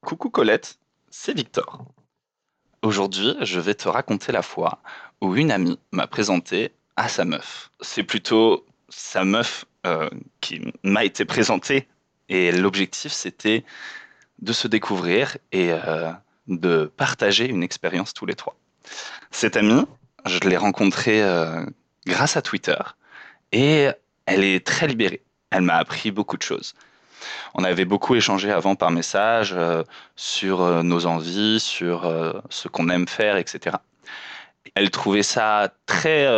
Coucou 0.00 0.30
Colette, 0.30 0.78
c'est 1.10 1.34
Victor. 1.34 1.84
Aujourd'hui, 2.82 3.34
je 3.40 3.60
vais 3.60 3.74
te 3.74 3.88
raconter 3.88 4.32
la 4.32 4.42
fois 4.42 4.80
où 5.20 5.34
une 5.34 5.50
amie 5.50 5.78
m'a 5.90 6.06
présenté 6.06 6.72
à 6.96 7.08
sa 7.08 7.24
meuf. 7.24 7.70
C'est 7.80 8.04
plutôt 8.04 8.64
sa 8.88 9.24
meuf 9.24 9.64
euh, 9.86 10.08
qui 10.40 10.72
m'a 10.84 11.04
été 11.04 11.24
présentée 11.24 11.88
et 12.28 12.52
l'objectif 12.52 13.12
c'était 13.12 13.64
de 14.38 14.52
se 14.52 14.68
découvrir 14.68 15.36
et 15.52 15.72
euh, 15.72 16.10
de 16.46 16.90
partager 16.96 17.48
une 17.48 17.62
expérience 17.62 18.14
tous 18.14 18.24
les 18.24 18.34
trois. 18.34 18.56
Cette 19.30 19.56
amie, 19.56 19.84
je 20.24 20.38
l'ai 20.48 20.56
rencontrée 20.56 21.22
euh, 21.22 21.66
grâce 22.06 22.36
à 22.36 22.42
Twitter 22.42 22.78
et 23.52 23.88
elle 24.26 24.44
est 24.44 24.64
très 24.64 24.86
libérée. 24.86 25.22
Elle 25.50 25.62
m'a 25.62 25.76
appris 25.76 26.12
beaucoup 26.12 26.36
de 26.36 26.42
choses. 26.42 26.74
On 27.54 27.64
avait 27.64 27.84
beaucoup 27.84 28.14
échangé 28.14 28.50
avant 28.50 28.74
par 28.74 28.90
message 28.90 29.52
euh, 29.56 29.82
sur 30.16 30.62
euh, 30.62 30.82
nos 30.82 31.06
envies, 31.06 31.60
sur 31.60 32.06
euh, 32.06 32.32
ce 32.50 32.68
qu'on 32.68 32.88
aime 32.88 33.08
faire, 33.08 33.36
etc. 33.36 33.76
Elle 34.74 34.90
trouvait 34.90 35.22
ça 35.22 35.72
très 35.86 36.28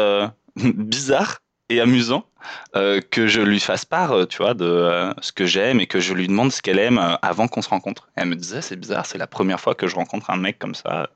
bizarre 0.56 1.38
et 1.68 1.80
amusant 1.80 2.24
que 2.72 3.26
je 3.26 3.40
lui 3.40 3.60
fasse 3.60 3.84
part, 3.84 4.26
tu 4.28 4.38
vois, 4.38 4.54
de 4.54 5.12
ce 5.20 5.32
que 5.32 5.46
j'aime 5.46 5.80
et 5.80 5.86
que 5.86 6.00
je 6.00 6.14
lui 6.14 6.26
demande 6.28 6.52
ce 6.52 6.62
qu'elle 6.62 6.78
aime 6.78 7.18
avant 7.22 7.48
qu'on 7.48 7.60
se 7.60 7.68
rencontre. 7.68 8.08
Elle 8.14 8.28
me 8.28 8.36
disait, 8.36 8.62
c'est 8.62 8.76
bizarre, 8.76 9.04
c'est 9.04 9.18
la 9.18 9.26
première 9.26 9.60
fois 9.60 9.74
que 9.74 9.88
je 9.88 9.96
rencontre 9.96 10.30
un 10.30 10.36
mec 10.36 10.58
comme 10.58 10.74
ça. 10.74 11.10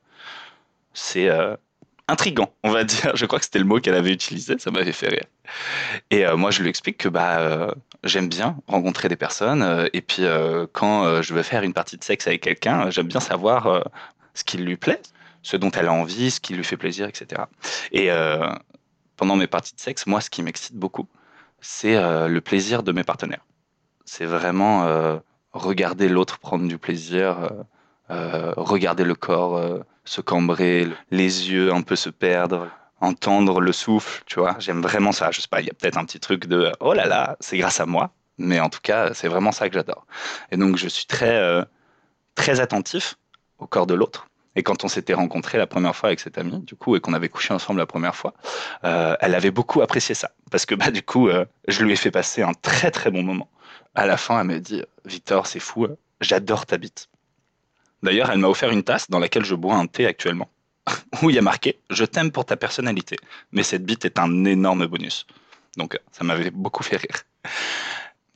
C'est 0.93 1.31
intrigant, 2.08 2.52
on 2.62 2.70
va 2.70 2.84
dire. 2.84 3.16
Je 3.16 3.27
crois 3.27 3.38
que 3.38 3.44
c'était 3.44 3.58
le 3.58 3.64
mot 3.64 3.80
qu'elle 3.80 3.94
avait 3.94 4.12
utilisé, 4.12 4.58
ça 4.58 4.70
m'avait 4.70 4.92
fait 4.92 5.08
rire. 5.08 5.24
Et 6.10 6.27
euh, 6.27 6.36
moi, 6.36 6.50
je 6.50 6.62
lui 6.62 6.69
explique 6.69 6.98
que 6.98 7.08
bah, 7.08 7.38
euh, 7.38 7.70
j'aime 8.02 8.28
bien 8.28 8.56
rencontrer 8.66 9.08
des 9.08 9.16
personnes. 9.16 9.62
euh, 9.62 9.88
et 9.92 10.00
puis, 10.00 10.25
quand 10.72 11.22
je 11.22 11.34
veux 11.34 11.42
faire 11.42 11.62
une 11.62 11.72
partie 11.75 11.97
de 11.97 12.05
sexe 12.05 12.27
avec 12.27 12.42
quelqu'un, 12.42 12.91
j'aime 12.91 13.06
bien 13.06 13.20
savoir 13.20 13.84
ce 14.34 14.44
qui 14.44 14.58
lui 14.58 14.77
plaît, 14.77 15.00
ce 15.42 15.56
dont 15.56 15.70
elle 15.70 15.86
a 15.86 15.92
envie, 15.92 16.30
ce 16.30 16.41
qui 16.41 16.55
lui 16.55 16.64
fait 16.64 16.77
plaisir, 16.77 17.08
etc. 17.08 17.42
Et 17.92 18.10
pendant 19.16 19.36
mes 19.36 19.47
parties 19.47 19.75
de 19.75 19.80
sexe, 19.80 20.06
moi, 20.06 20.20
ce 20.20 20.30
qui 20.30 20.42
m'excite 20.42 20.77
beaucoup, 20.77 21.06
c'est 21.60 21.94
le 21.94 22.41
plaisir 22.41 22.82
de 22.82 22.92
mes 22.92 23.05
partenaires. 23.05 23.44
C'est 24.05 24.27
vraiment 24.27 25.20
regarder 25.52 26.08
l'autre 26.08 26.38
prendre 26.38 26.66
du 26.66 26.78
plaisir, 26.78 27.50
regarder 28.08 29.05
le 29.05 29.14
corps 29.14 29.84
se 30.05 30.20
cambrer, 30.20 30.88
les 31.10 31.50
yeux 31.50 31.72
un 31.72 31.83
peu 31.83 31.97
se 31.97 32.10
perdre, 32.10 32.69
entendre 33.00 33.60
le 33.60 33.72
souffle, 33.72 34.22
tu 34.27 34.38
vois. 34.38 34.56
J'aime 34.58 34.83
vraiment 34.83 35.12
ça. 35.12 35.30
Je 35.30 35.41
sais 35.41 35.48
pas, 35.48 35.60
il 35.60 35.66
y 35.66 35.70
a 35.70 35.74
peut-être 35.74 35.98
un 35.98 36.05
petit 36.05 36.20
truc 36.20 36.47
de 36.47 36.72
oh 36.80 36.92
là 36.92 37.06
là, 37.06 37.36
c'est 37.41 37.58
grâce 37.58 37.80
à 37.80 37.86
moi. 37.86 38.12
Mais 38.38 38.60
en 38.60 38.69
tout 38.69 38.80
cas, 38.82 39.14
c'est 39.14 39.28
vraiment 39.28 39.52
ça 39.52 39.69
que 39.69 39.75
j'adore. 39.75 40.06
Et 40.50 40.56
donc, 40.56 40.77
je 40.77 40.88
suis 40.88 41.06
très, 41.06 41.36
euh, 41.36 41.62
très 42.34 42.60
attentif 42.60 43.16
au 43.58 43.66
corps 43.66 43.86
de 43.86 43.94
l'autre. 43.94 44.27
Et 44.56 44.62
quand 44.62 44.84
on 44.84 44.88
s'était 44.88 45.14
rencontré 45.14 45.58
la 45.58 45.66
première 45.66 45.97
fois 45.97 46.08
avec 46.08 46.20
cette 46.20 46.38
amie, 46.38 46.60
du 46.60 46.77
coup, 46.77 46.97
et 46.97 47.00
qu'on 47.00 47.12
avait 47.12 47.28
couché 47.28 47.55
ensemble 47.55 47.80
la 47.80 47.86
première 47.86 48.14
fois, 48.14 48.34
euh, 48.84 49.16
elle 49.20 49.34
avait 49.34 49.50
beaucoup 49.50 49.82
apprécié 49.82 50.14
ça. 50.14 50.31
Parce 50.50 50.66
que, 50.66 50.75
bah, 50.75 50.91
du 50.91 51.03
coup, 51.03 51.28
euh, 51.28 51.44
je 51.69 51.84
lui 51.84 51.93
ai 51.93 51.97
fait 51.97 52.10
passer 52.10 52.43
un 52.43 52.54
très, 52.54 52.91
très 52.91 53.10
bon 53.10 53.22
moment. 53.22 53.48
À 53.94 54.06
la 54.06 54.16
fin, 54.16 54.41
elle 54.41 54.47
m'a 54.47 54.59
dit 54.59 54.82
Victor, 55.04 55.47
c'est 55.47 55.60
fou, 55.60 55.87
j'adore 56.20 56.66
ta 56.66 56.76
bite. 56.76 57.09
D'ailleurs, 58.04 58.31
elle 58.31 58.38
m'a 58.38 58.48
offert 58.48 58.70
une 58.70 58.82
tasse 58.82 59.09
dans 59.09 59.19
laquelle 59.19 59.47
je 59.47 59.54
bois 59.54 59.76
un 59.76 59.87
thé 59.87 60.06
actuellement, 60.06 60.50
où 61.22 61.31
il 61.31 61.37
y 61.37 61.38
a 61.38 61.42
marqué 61.42 61.78
Je 61.88 62.04
t'aime 62.04 62.31
pour 62.31 62.44
ta 62.44 62.56
personnalité, 62.56 63.16
mais 63.50 63.62
cette 63.62 63.84
bite 63.84 64.04
est 64.04 64.19
un 64.19 64.44
énorme 64.44 64.87
bonus. 64.87 65.26
Donc, 65.78 65.98
ça 66.12 66.22
m'avait 66.22 66.50
beaucoup 66.50 66.82
fait 66.82 66.98
rire. 66.98 67.16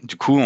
Du 0.02 0.16
coup, 0.16 0.40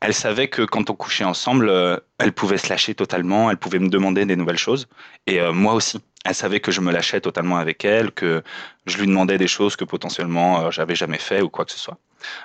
elle 0.00 0.14
savait 0.14 0.48
que 0.48 0.62
quand 0.62 0.88
on 0.88 0.94
couchait 0.94 1.24
ensemble, 1.24 1.68
euh, 1.68 1.98
elle 2.18 2.32
pouvait 2.32 2.56
se 2.56 2.68
lâcher 2.70 2.94
totalement, 2.94 3.50
elle 3.50 3.58
pouvait 3.58 3.80
me 3.80 3.90
demander 3.90 4.24
des 4.24 4.36
nouvelles 4.36 4.56
choses, 4.58 4.88
et 5.26 5.40
euh, 5.40 5.52
moi 5.52 5.74
aussi. 5.74 6.00
Elle 6.24 6.34
savait 6.34 6.60
que 6.60 6.72
je 6.72 6.80
me 6.80 6.92
lâchais 6.92 7.20
totalement 7.20 7.56
avec 7.58 7.84
elle, 7.84 8.10
que 8.12 8.42
je 8.86 8.98
lui 8.98 9.06
demandais 9.06 9.38
des 9.38 9.46
choses 9.46 9.76
que 9.76 9.84
potentiellement 9.84 10.60
euh, 10.60 10.70
j'avais 10.70 10.94
jamais 10.94 11.18
fait 11.18 11.42
ou 11.42 11.48
quoi 11.48 11.64
que 11.64 11.72
ce 11.72 11.78
soit, 11.78 11.98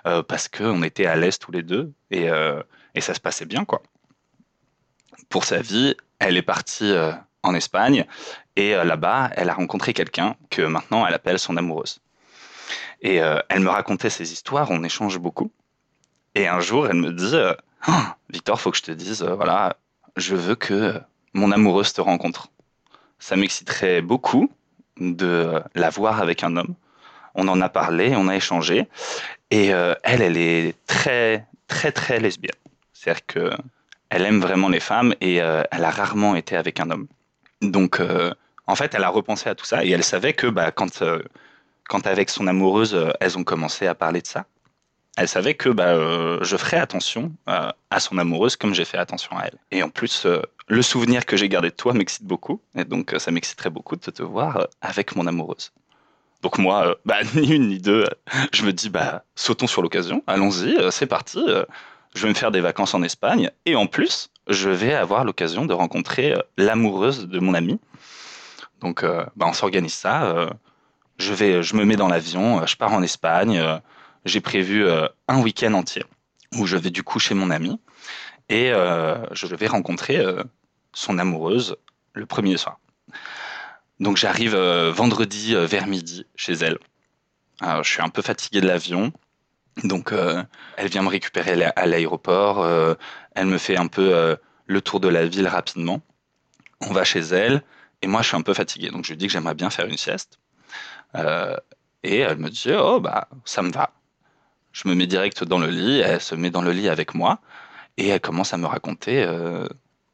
Euh, 0.06 0.22
parce 0.22 0.48
qu'on 0.48 0.84
était 0.84 1.06
à 1.08 1.16
l'aise 1.16 1.40
tous 1.40 1.52
les 1.52 1.64
deux 1.64 1.92
et 2.12 3.02
ça 3.02 3.14
se 3.14 3.20
passait 3.20 3.46
bien, 3.46 3.66
quoi. 3.66 3.82
Pour 5.34 5.46
sa 5.46 5.62
vie, 5.62 5.96
elle 6.20 6.38
est 6.38 6.44
partie 6.44 6.92
euh, 6.92 7.12
en 7.42 7.56
Espagne 7.56 8.06
et 8.56 8.76
euh, 8.76 8.84
là-bas, 8.84 9.32
elle 9.36 9.50
a 9.50 9.56
rencontré 9.56 9.92
quelqu'un 9.92 10.36
que 10.52 10.62
maintenant 10.62 11.08
elle 11.08 11.14
appelle 11.16 11.40
son 11.40 11.58
amoureuse. 11.58 12.02
Et 13.02 13.20
euh, 13.20 13.40
elle 13.50 13.62
me 13.62 13.70
racontait 13.70 14.12
ses 14.12 14.32
histoires, 14.32 14.70
on 14.70 14.84
échange 14.84 15.18
beaucoup. 15.18 15.52
Et 16.36 16.48
un 16.48 16.60
jour, 16.60 16.86
elle 16.88 16.98
me 16.98 17.12
dit 17.12 17.34
Ah, 17.82 18.16
Victor, 18.30 18.62
faut 18.62 18.70
que 18.70 18.78
je 18.78 18.84
te 18.84 18.92
dise, 18.92 19.24
voilà, 19.24 19.78
je 20.18 20.36
veux 20.36 20.54
que 20.54 21.02
mon 21.34 21.52
amoureuse 21.52 21.94
te 21.94 22.02
rencontre. 22.02 22.50
Ça 23.18 23.36
m'exciterait 23.36 24.04
beaucoup 24.04 24.52
de 25.00 25.64
la 25.74 25.90
voir 25.90 26.22
avec 26.22 26.44
un 26.44 26.58
homme. 26.58 26.76
On 27.34 27.48
en 27.48 27.60
a 27.60 27.70
parlé, 27.70 28.14
on 28.16 28.28
a 28.28 28.36
échangé. 28.36 28.88
Et 29.50 29.70
elle, 29.70 30.22
elle 30.22 30.38
est 30.38 30.76
très, 30.86 31.48
très, 31.66 31.92
très 31.92 32.20
lesbienne. 32.20 32.52
C'est-à-dire 32.94 33.26
que 33.26 33.50
elle 34.14 34.28
aime 34.28 34.40
vraiment 34.40 34.70
les 34.70 34.80
femmes 34.80 35.16
et 35.22 35.42
euh, 35.42 35.64
elle 35.72 35.84
a 35.84 35.90
rarement 35.90 36.36
été 36.36 36.56
avec 36.56 36.80
un 36.80 36.92
homme. 36.92 37.08
Donc, 37.64 38.00
euh, 38.00 38.32
en 38.68 38.76
fait, 38.76 38.94
elle 38.94 39.04
a 39.04 39.10
repensé 39.10 39.50
à 39.50 39.56
tout 39.56 39.66
ça 39.66 39.84
et 39.84 39.90
elle 39.90 40.04
savait 40.04 40.34
que 40.34 40.46
bah, 40.46 40.72
quand, 40.72 41.02
euh, 41.02 41.24
quand 41.90 42.06
avec 42.06 42.30
son 42.30 42.46
amoureuse, 42.46 42.96
elles 43.20 43.40
ont 43.40 43.44
commencé 43.44 43.88
à 43.88 43.96
parler 43.96 44.22
de 44.22 44.28
ça, 44.28 44.46
elle 45.18 45.28
savait 45.28 45.56
que 45.56 45.70
bah, 45.70 45.96
je 46.44 46.58
ferais 46.58 46.78
attention 46.78 47.32
à 47.46 48.00
son 48.00 48.18
amoureuse 48.18 48.56
comme 48.56 48.74
j'ai 48.74 48.86
fait 48.86 48.98
attention 48.98 49.38
à 49.38 49.46
elle. 49.46 49.58
Et 49.70 49.84
en 49.84 49.90
plus, 49.90 50.26
le 50.68 50.82
souvenir 50.82 51.26
que 51.26 51.38
j'ai 51.38 51.50
gardé 51.50 51.70
de 51.70 51.76
toi 51.76 51.94
m'excite 51.94 52.26
beaucoup. 52.26 52.62
Et 52.76 52.84
donc, 52.84 53.14
ça 53.20 53.30
m'exciterait 53.30 53.70
beaucoup 53.70 53.96
de 53.96 54.02
te 54.02 54.24
voir 54.24 54.68
avec 54.82 55.16
mon 55.16 55.28
amoureuse. 55.28 55.72
Donc 56.42 56.58
moi, 56.58 56.98
bah, 57.06 57.20
ni 57.36 57.54
une 57.56 57.68
ni 57.68 57.78
deux, 57.80 58.06
je 58.52 58.64
me 58.64 58.74
dis, 58.74 58.90
bah, 58.90 59.24
sautons 59.36 59.68
sur 59.68 59.84
l'occasion, 59.84 60.24
allons-y, 60.26 60.76
c'est 60.92 61.08
parti. 61.08 61.44
Je 62.16 62.24
vais 62.24 62.30
me 62.30 62.34
faire 62.34 62.52
des 62.52 62.62
vacances 62.62 62.94
en 62.94 63.04
Espagne. 63.04 63.52
Et 63.66 63.76
en 63.76 63.88
plus, 63.88 64.30
je 64.48 64.70
vais 64.70 64.94
avoir 64.94 65.24
l'occasion 65.26 65.66
de 65.66 65.74
rencontrer 65.74 66.34
euh, 66.34 66.42
l'amoureuse 66.58 67.28
de 67.28 67.40
mon 67.40 67.54
ami. 67.54 67.80
Donc, 68.82 69.04
euh, 69.04 69.26
bah, 69.36 69.46
on 69.50 69.54
s'organise 69.54 69.94
ça. 69.94 70.26
euh, 70.26 70.50
je, 71.18 71.34
vais, 71.34 71.64
je 71.64 71.76
me 71.76 71.86
mets 71.86 71.96
dans 71.96 72.08
l'avion, 72.08 72.66
je 72.66 72.76
pars 72.76 72.94
en 72.94 73.02
Espagne. 73.04 73.64
j'ai 74.26 74.42
prévu 74.42 74.84
un 75.28 75.42
week-end 75.42 75.74
entier 75.74 76.04
où 76.58 76.66
je 76.66 76.76
vais 76.76 76.90
du 76.90 77.04
coup 77.04 77.20
chez 77.20 77.36
mon 77.36 77.52
ami 77.52 77.80
et 78.50 78.72
je 78.72 79.56
vais 79.56 79.68
rencontrer 79.68 80.26
son 80.92 81.20
amoureuse 81.20 81.78
le 82.14 82.26
premier 82.26 82.58
soir. 82.58 82.80
Donc 84.00 84.18
j'arrive 84.18 84.56
vendredi 84.56 85.54
vers 85.54 85.86
midi 85.86 86.26
chez 86.36 86.54
elle. 86.54 86.80
Je 87.62 87.88
suis 87.88 88.02
un 88.02 88.10
peu 88.10 88.24
fatigué 88.24 88.60
de 88.60 88.68
l'avion, 88.68 89.14
donc 89.84 90.12
euh, 90.12 90.44
elle 90.78 90.88
vient 90.90 91.02
me 91.04 91.10
récupérer 91.10 91.52
à 91.52 91.56
l'a- 91.56 91.70
à 91.76 91.86
l'aéroport. 91.86 92.62
euh, 92.62 92.96
elle 93.36 93.48
me 93.48 93.58
fait 93.58 93.78
un 93.78 93.88
peu 93.88 94.14
euh, 94.16 94.36
le 94.68 94.82
tour 94.82 95.00
de 95.00 95.08
la 95.08 95.26
ville 95.26 95.48
rapidement. 95.48 96.02
On 96.82 96.94
va 96.94 97.04
chez 97.04 97.20
elle 97.22 97.64
et 98.02 98.08
moi 98.08 98.22
je 98.22 98.28
suis 98.30 98.38
un 98.38 98.42
peu 98.42 98.54
fatigué, 98.54 98.90
donc 98.92 99.06
je 99.06 99.12
lui 99.12 99.18
dis 99.18 99.28
que 99.28 99.34
j'aimerais 99.34 99.56
bien 99.56 99.70
faire 99.70 99.86
une 99.88 99.98
sieste. 99.98 100.40
Et 102.04 102.20
elle 102.20 102.38
me 102.38 102.50
dit 102.50 102.72
oh 102.78 103.00
bah 103.00 103.28
ça 103.46 103.62
me 103.62 103.72
va. 103.72 103.92
Je 104.72 104.88
me 104.88 104.96
mets 104.96 105.08
direct 105.08 105.44
dans 105.44 105.60
le 105.60 105.68
lit, 105.68 106.00
elle 106.00 106.22
se 106.22 106.36
met 106.36 106.50
dans 106.50 106.62
le 106.62 106.72
lit 106.72 106.90
avec 106.90 107.14
moi 107.16 107.40
et 107.98 108.10
elle 108.10 108.22
commence 108.22 108.54
à 108.54 108.58
me 108.58 108.68
raconter 108.68 109.26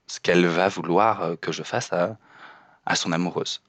ce 0.08 0.20
qu'elle 0.20 0.46
va 0.48 0.68
vouloir 0.70 1.34
que 1.42 1.52
je 1.52 1.64
fasse 1.64 1.94
à, 1.94 2.18
à 2.86 2.96
son 2.96 3.12
amoureuse. 3.12 3.62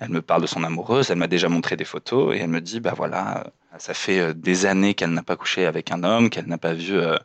Elle 0.00 0.10
me 0.10 0.22
parle 0.22 0.42
de 0.42 0.46
son 0.46 0.64
amoureuse, 0.64 1.10
elle 1.10 1.18
m'a 1.18 1.28
déjà 1.28 1.48
montré 1.48 1.76
des 1.76 1.84
photos 1.84 2.34
et 2.34 2.40
elle 2.40 2.48
me 2.48 2.60
dit 2.60 2.80
bah 2.80 2.94
voilà, 2.96 3.44
euh, 3.46 3.78
ça 3.78 3.94
fait 3.94 4.18
euh, 4.18 4.32
des 4.32 4.66
années 4.66 4.94
qu'elle 4.94 5.10
n'a 5.10 5.22
pas 5.22 5.36
couché 5.36 5.66
avec 5.66 5.92
un 5.92 6.02
homme, 6.02 6.30
qu'elle 6.30 6.46
n'a 6.46 6.58
pas 6.58 6.74
vu. 6.74 6.94
euh, 6.96 7.16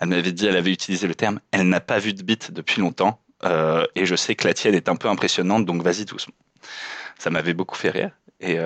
elle 0.00 0.08
m'avait 0.08 0.32
dit, 0.32 0.46
elle 0.46 0.56
avait 0.56 0.72
utilisé 0.72 1.06
le 1.06 1.14
terme, 1.14 1.40
elle 1.50 1.68
n'a 1.68 1.80
pas 1.80 1.98
vu 1.98 2.12
de 2.14 2.22
bite 2.22 2.52
depuis 2.52 2.80
longtemps 2.80 3.20
et 3.94 4.04
je 4.04 4.16
sais 4.16 4.34
que 4.34 4.46
la 4.46 4.52
tienne 4.52 4.74
est 4.74 4.88
un 4.90 4.96
peu 4.96 5.08
impressionnante, 5.08 5.64
donc 5.64 5.82
vas-y 5.82 6.04
doucement. 6.04 6.34
Ça 7.18 7.30
m'avait 7.30 7.54
beaucoup 7.54 7.76
fait 7.76 7.90
rire 7.90 8.10
et 8.40 8.58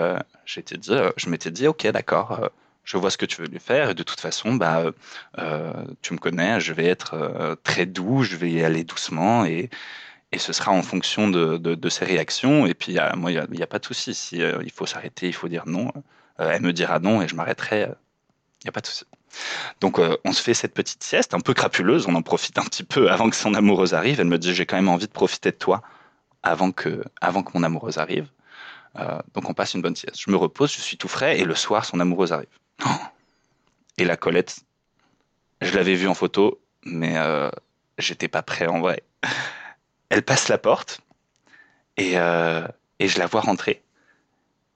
dit, 0.77 0.93
je 1.17 1.29
m'étais 1.29 1.51
dit 1.51 1.67
ok 1.67 1.87
d'accord, 1.89 2.51
je 2.85 2.97
vois 2.97 3.11
ce 3.11 3.19
que 3.19 3.27
tu 3.27 3.41
veux 3.41 3.49
lui 3.49 3.59
faire 3.59 3.91
et 3.91 3.95
de 3.95 4.03
toute 4.05 4.21
façon, 4.21 4.55
bah, 4.55 4.85
tu 6.03 6.13
me 6.13 6.19
connais, 6.19 6.61
je 6.61 6.73
vais 6.73 6.87
être 6.87 7.57
très 7.65 7.87
doux, 7.87 8.23
je 8.23 8.37
vais 8.37 8.51
y 8.51 8.65
aller 8.65 8.85
doucement 8.85 9.45
et, 9.45 9.71
et 10.35 10.39
ce 10.39 10.53
sera 10.53 10.73
en 10.73 10.83
fonction 10.83 11.29
de, 11.29 11.89
ses 11.89 12.05
réactions. 12.05 12.67
Et 12.67 12.75
puis, 12.75 12.99
moi, 13.17 13.31
il 13.31 13.47
n'y 13.51 13.63
a, 13.63 13.67
pas 13.67 13.79
de 13.79 13.85
souci. 13.85 14.15
Si 14.15 14.43
euh, 14.43 14.59
il 14.65 14.73
faut 14.73 14.85
s'arrêter, 14.85 15.29
il 15.29 15.33
faut 15.33 15.49
dire 15.49 15.63
non, 15.67 15.93
elle 16.39 16.63
me 16.63 16.73
dira 16.73 16.99
non 16.99 17.23
et 17.23 17.29
je 17.29 17.37
m'arrêterai. 17.37 17.83
Il 17.83 18.65
n'y 18.65 18.69
a 18.69 18.73
pas 18.73 18.81
de 18.81 18.87
souci. 18.87 19.05
Donc, 19.81 20.01
on 20.25 20.33
se 20.33 20.43
fait 20.43 20.55
cette 20.55 20.75
petite 20.75 21.05
sieste 21.05 21.35
un 21.35 21.41
peu 21.41 21.55
crapuleuse. 21.55 22.07
On 22.09 22.15
en 22.17 22.23
profite 22.23 22.59
un 22.59 22.65
petit 22.65 22.83
peu 22.83 23.11
avant 23.11 23.31
que 23.31 23.37
son 23.37 23.55
amoureuse 23.55 23.95
arrive. 23.95 24.21
Elle 24.21 24.27
me 24.27 24.39
dit 24.39 24.55
J'ai 24.55 24.67
quand 24.67 24.77
même 24.77 24.89
envie 24.89 25.07
de 25.07 25.13
profiter 25.13 25.53
de 25.53 25.57
toi 25.57 25.83
avant 26.43 26.73
que, 26.73 27.05
mon 27.55 27.63
amoureuse 27.63 27.99
arrive. 27.99 28.29
donc, 29.35 29.49
on 29.49 29.55
passe 29.55 29.75
une 29.75 29.83
bonne 29.83 29.97
sieste. 29.97 30.21
Je 30.21 30.31
me 30.31 30.37
repose, 30.37 30.73
je 30.73 30.81
suis 30.81 30.97
tout 30.97 31.09
frais 31.09 31.39
et 31.39 31.45
le 31.45 31.55
soir, 31.55 31.85
son 31.85 32.01
amoureuse 32.01 32.33
arrive. 32.33 32.49
Et 33.97 34.05
la 34.05 34.17
Colette, 34.17 34.57
je 35.61 35.73
l'avais 35.77 35.95
vue 35.95 36.09
en 36.09 36.15
photo, 36.15 36.61
mais 36.85 37.17
euh, 37.17 37.49
j'étais 37.97 38.27
pas 38.27 38.43
prêt 38.43 38.67
en 38.67 38.81
vrai. 38.81 39.05
Elle 40.15 40.23
passe 40.23 40.47
la 40.47 40.59
porte 40.59 41.01
et, 41.97 42.13
euh, 42.15 42.69
et 43.01 43.09
je 43.09 43.19
la 43.19 43.27
vois 43.27 43.41
rentrer. 43.41 43.83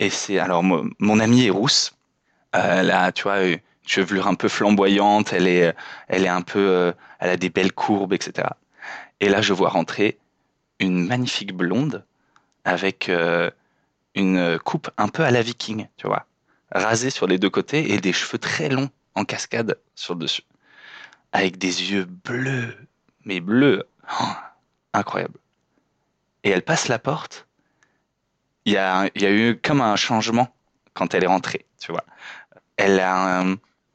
Et 0.01 0.11
c'est 0.11 0.41
alors 0.41 0.65
mon, 0.65 1.21
amie 1.21 1.47
est 1.47 1.51
rousse. 1.51 1.93
Euh, 2.57 2.81
elle 2.81 2.91
a, 2.91 3.13
tu 3.13 3.23
vois, 3.23 3.45
une 3.45 3.61
chevelure 3.87 4.27
un 4.27 4.35
peu 4.35 4.49
flamboyante. 4.49 5.33
Elle 5.33 5.47
est, 5.47 5.77
elle 6.09 6.25
est 6.25 6.29
un 6.29 6.43
peu, 6.43 6.93
elle 7.21 7.31
a 7.31 7.37
des 7.37 7.51
belles 7.51 7.73
courbes, 7.73 8.15
etc. 8.15 8.49
Et 9.21 9.29
là, 9.29 9.41
je 9.41 9.53
vois 9.53 9.69
rentrer 9.69 10.19
une 10.81 11.07
magnifique 11.07 11.55
blonde 11.55 12.05
avec 12.65 13.09
une 14.17 14.59
coupe 14.65 14.91
un 14.97 15.07
peu 15.07 15.23
à 15.23 15.31
la 15.31 15.43
viking, 15.43 15.87
tu 15.99 16.09
vois 16.09 16.27
rasé 16.73 17.11
sur 17.11 17.29
les 17.29 17.39
deux 17.39 17.49
côtés 17.49 17.93
et 17.93 18.01
des 18.01 18.13
cheveux 18.13 18.39
très 18.39 18.69
longs 18.69 18.91
en 19.15 19.25
cascade 19.25 19.79
sur 19.95 20.15
le 20.15 20.21
dessus. 20.21 20.43
Avec 21.31 21.59
des 21.59 21.93
yeux 21.93 22.07
bleus, 22.07 22.77
mais 23.25 23.39
bleus, 23.39 23.85
oh, 24.21 24.33
incroyable. 24.99 25.39
Et 26.45 26.51
elle 26.51 26.63
passe 26.63 26.89
la 26.89 26.99
porte. 26.99 27.47
Il 28.65 28.73
y 28.73 28.77
a, 28.77 29.09
eu 29.15 29.59
comme 29.63 29.81
un 29.81 29.97
changement 29.97 30.55
quand 30.95 31.15
elle 31.15 31.25
est 31.25 31.29
rentrée, 31.29 31.65
tu 31.81 31.91
vois. 31.91 32.05
Elle 32.77 33.01
a 33.01 33.45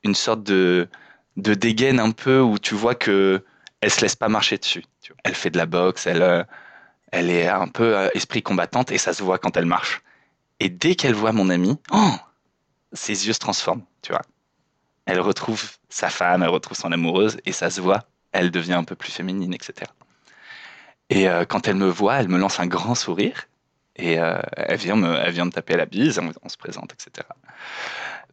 une 0.03 0.15
sorte 0.15 0.43
de, 0.43 0.89
de 1.37 1.53
dégaine 1.53 1.99
un 1.99 2.11
peu 2.11 2.39
où 2.39 2.57
tu 2.57 2.73
vois 2.73 2.95
que 2.95 3.43
elle 3.81 3.91
se 3.91 4.01
laisse 4.01 4.15
pas 4.15 4.29
marcher 4.29 4.57
dessus. 4.57 4.83
Elle 5.23 5.35
fait 5.35 5.49
de 5.49 5.57
la 5.57 5.65
boxe, 5.65 6.07
elle, 6.07 6.21
euh, 6.21 6.43
est 7.11 7.47
un 7.47 7.67
peu 7.67 7.97
euh, 7.97 8.09
esprit 8.13 8.41
combattante 8.41 8.91
et 8.91 8.97
ça 8.97 9.13
se 9.13 9.21
voit 9.21 9.37
quand 9.37 9.57
elle 9.57 9.65
marche. 9.65 10.01
Et 10.59 10.69
dès 10.69 10.95
qu'elle 10.95 11.13
voit 11.13 11.33
mon 11.33 11.49
ami, 11.49 11.77
oh, 11.91 12.15
ses 12.93 13.27
yeux 13.27 13.33
se 13.33 13.39
transforment, 13.39 13.83
tu 14.01 14.11
vois. 14.11 14.21
Elle 15.05 15.19
retrouve 15.19 15.61
sa 15.89 16.09
femme, 16.09 16.43
elle 16.43 16.49
retrouve 16.49 16.77
son 16.77 16.91
amoureuse, 16.91 17.37
et 17.45 17.51
ça 17.51 17.69
se 17.69 17.81
voit, 17.81 18.07
elle 18.31 18.51
devient 18.51 18.73
un 18.73 18.85
peu 18.85 18.95
plus 18.95 19.11
féminine, 19.11 19.53
etc. 19.53 19.91
Et 21.13 21.29
euh, 21.29 21.45
quand 21.45 21.67
elle 21.67 21.75
me 21.75 21.87
voit, 21.87 22.15
elle 22.15 22.27
me 22.27 22.39
lance 22.39 22.59
un 22.59 22.65
grand 22.65 22.95
sourire, 22.95 23.45
et 23.95 24.19
euh, 24.19 24.41
elle, 24.53 24.79
vient 24.79 24.95
me, 24.95 25.15
elle 25.15 25.31
vient 25.31 25.45
me 25.45 25.51
taper 25.51 25.77
la 25.77 25.85
bise, 25.85 26.19
on, 26.19 26.49
se 26.49 26.57
présente, 26.57 26.91
etc. 26.91 27.27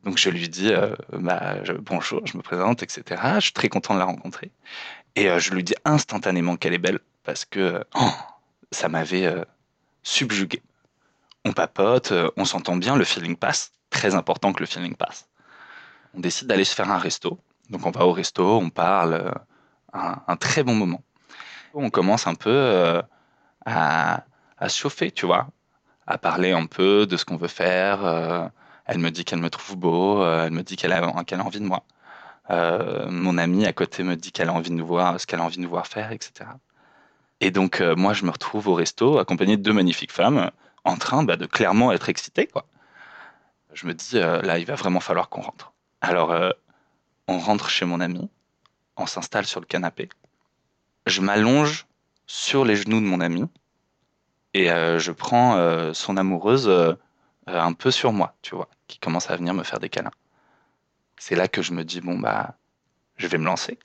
Donc 0.03 0.17
je 0.17 0.31
lui 0.31 0.49
dis 0.49 0.73
euh, 0.73 0.97
bah, 1.13 1.57
bonjour, 1.81 2.27
je 2.27 2.39
me 2.39 2.43
présente, 2.43 2.83
etc. 2.83 3.21
Je 3.35 3.41
suis 3.41 3.53
très 3.53 3.69
content 3.69 3.93
de 3.93 3.99
la 3.99 4.07
rencontrer. 4.07 4.51
Et 5.15 5.29
je 5.39 5.53
lui 5.53 5.63
dis 5.63 5.75
instantanément 5.85 6.57
qu'elle 6.57 6.73
est 6.73 6.79
belle, 6.79 7.01
parce 7.23 7.45
que 7.45 7.85
oh, 7.97 8.13
ça 8.73 8.89
m'avait 8.89 9.31
subjugué. 10.03 10.63
On 11.45 11.53
papote, 11.53 12.15
on 12.39 12.47
s'entend 12.47 12.77
bien, 12.77 12.97
le 12.97 13.05
feeling 13.05 13.37
passe 13.37 13.73
très 13.91 14.15
important 14.15 14.55
que 14.55 14.61
le 14.61 14.67
feeling 14.67 14.95
passe. 14.95 15.29
On 16.15 16.21
décide 16.21 16.47
d'aller 16.47 16.65
se 16.65 16.75
faire 16.75 16.91
un 16.91 16.99
resto. 16.99 17.39
Donc 17.69 17.85
on 17.85 17.91
va 17.91 18.07
au 18.07 18.13
resto, 18.13 18.59
on 18.59 18.71
parle, 18.71 19.35
un, 19.93 20.37
très 20.37 20.63
bon 20.63 20.75
moment. 20.75 21.03
On 21.75 21.91
commence 21.91 22.27
un 22.27 22.35
peu 22.35 22.51
euh, 22.51 23.03
à, 23.65 24.25
se 24.63 24.79
chauffer, 24.79 25.11
tu 25.11 25.27
vois, 25.27 25.49
à 26.07 26.19
parler 26.19 26.53
un 26.53 26.67
peu 26.67 27.07
de 27.07 27.17
ce 27.17 27.25
qu'on 27.25 27.37
veut 27.37 27.49
faire. 27.49 28.05
Euh, 28.05 28.47
elle 28.87 28.99
me 28.99 29.11
dit 29.11 29.25
qu'elle 29.25 29.41
me 29.41 29.51
trouve 29.51 29.77
beau, 29.77 30.25
elle 30.25 30.51
me 30.51 30.63
dit 30.63 30.77
qu'elle 30.77 30.93
a, 30.93 30.99
a 30.99 31.37
envie 31.39 31.61
de 31.61 31.67
moi. 31.67 31.85
mon 32.49 33.39
amie 33.39 33.67
à 33.67 33.73
côté 33.73 34.03
me 34.03 34.17
dit 34.17 34.33
qu'elle 34.33 34.49
a 34.49 34.53
envie 34.53 34.71
de 34.71 34.75
nous 34.75 34.87
voir, 34.87 35.21
ce 35.21 35.27
qu'elle 35.27 35.41
a 35.41 35.45
envie 35.45 35.59
de 35.59 35.63
nous 35.63 35.71
voir 35.71 35.87
faire, 35.87 36.11
etc. 36.11 36.51
Et 37.41 37.53
donc 37.53 37.81
moi 37.81 38.15
je 38.15 38.25
me 38.25 38.31
retrouve 38.31 38.67
au 38.67 38.75
resto 38.75 39.19
accompagné 39.19 39.57
de 39.57 39.63
deux 39.63 39.73
magnifiques 39.73 40.11
femmes 40.11 40.51
en 40.85 40.97
train 40.97 41.23
bah, 41.23 41.37
de 41.37 41.47
clairement 41.47 41.93
être 41.93 42.09
excitées, 42.09 42.49
quoi 42.49 42.67
je 43.73 43.87
me 43.87 43.95
dis, 43.95 44.19
euh, 44.19 44.43
là, 44.43 44.59
il 44.59 44.67
va 44.67 44.75
vraiment 44.75 45.01
falloir 45.01 45.29
qu'on 45.29 45.43
rentre. 45.43 45.73
Alors, 46.01 46.33
euh, 46.33 46.51
on 47.29 47.39
rentre 47.39 47.71
chez 47.71 47.85
mon 47.85 48.01
ami, 48.01 48.31
on 48.97 49.07
s'installe 49.07 49.47
sur 49.47 49.61
le 49.61 49.67
canapé. 49.67 50.09
Je 51.07 51.21
m'allonge 51.21 51.87
sur 52.27 52.65
les 52.65 52.77
genoux 52.77 53.01
de 53.01 53.07
mon 53.07 53.21
ami 53.21 53.45
et 54.55 54.71
euh, 54.71 54.99
je 54.99 55.13
prends 55.13 55.93
son 55.95 56.17
amoureuse 56.17 56.71
un 57.47 57.73
peu 57.73 57.91
sur 57.91 58.13
moi, 58.13 58.37
tu 58.43 58.55
vois, 58.55 58.69
qui 58.87 58.99
commence 58.99 59.31
à 59.31 59.37
venir 59.37 59.55
me 59.55 59.63
faire 59.63 59.81
des 59.81 59.89
câlins. 59.89 60.11
C'est 61.17 61.37
là 61.37 61.49
que 61.49 61.63
je 61.63 61.73
me 61.73 61.85
dis, 61.85 62.01
bon, 62.01 62.19
bah, 62.19 62.57
je 63.17 63.27
vais 63.27 63.39
me 63.39 63.45
lancer. 63.45 63.79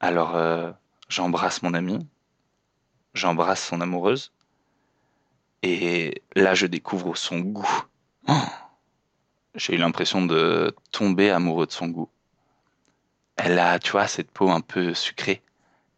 Alors, 0.00 0.38
j'embrasse 1.08 1.62
mon 1.62 1.74
ami, 1.74 2.06
j'embrasse 3.14 3.64
son 3.64 3.80
amoureuse, 3.80 4.32
et 5.62 6.22
là, 6.34 6.54
je 6.54 6.66
découvre 6.66 7.16
son 7.16 7.40
goût. 7.40 7.84
J'ai 9.54 9.74
eu 9.74 9.78
l'impression 9.78 10.24
de 10.24 10.74
tomber 10.90 11.30
amoureux 11.30 11.66
de 11.66 11.72
son 11.72 11.88
goût. 11.88 12.08
Elle 13.36 13.58
a, 13.58 13.78
tu 13.78 13.92
vois, 13.92 14.06
cette 14.06 14.30
peau 14.30 14.48
un 14.50 14.60
peu 14.60 14.94
sucrée. 14.94 15.42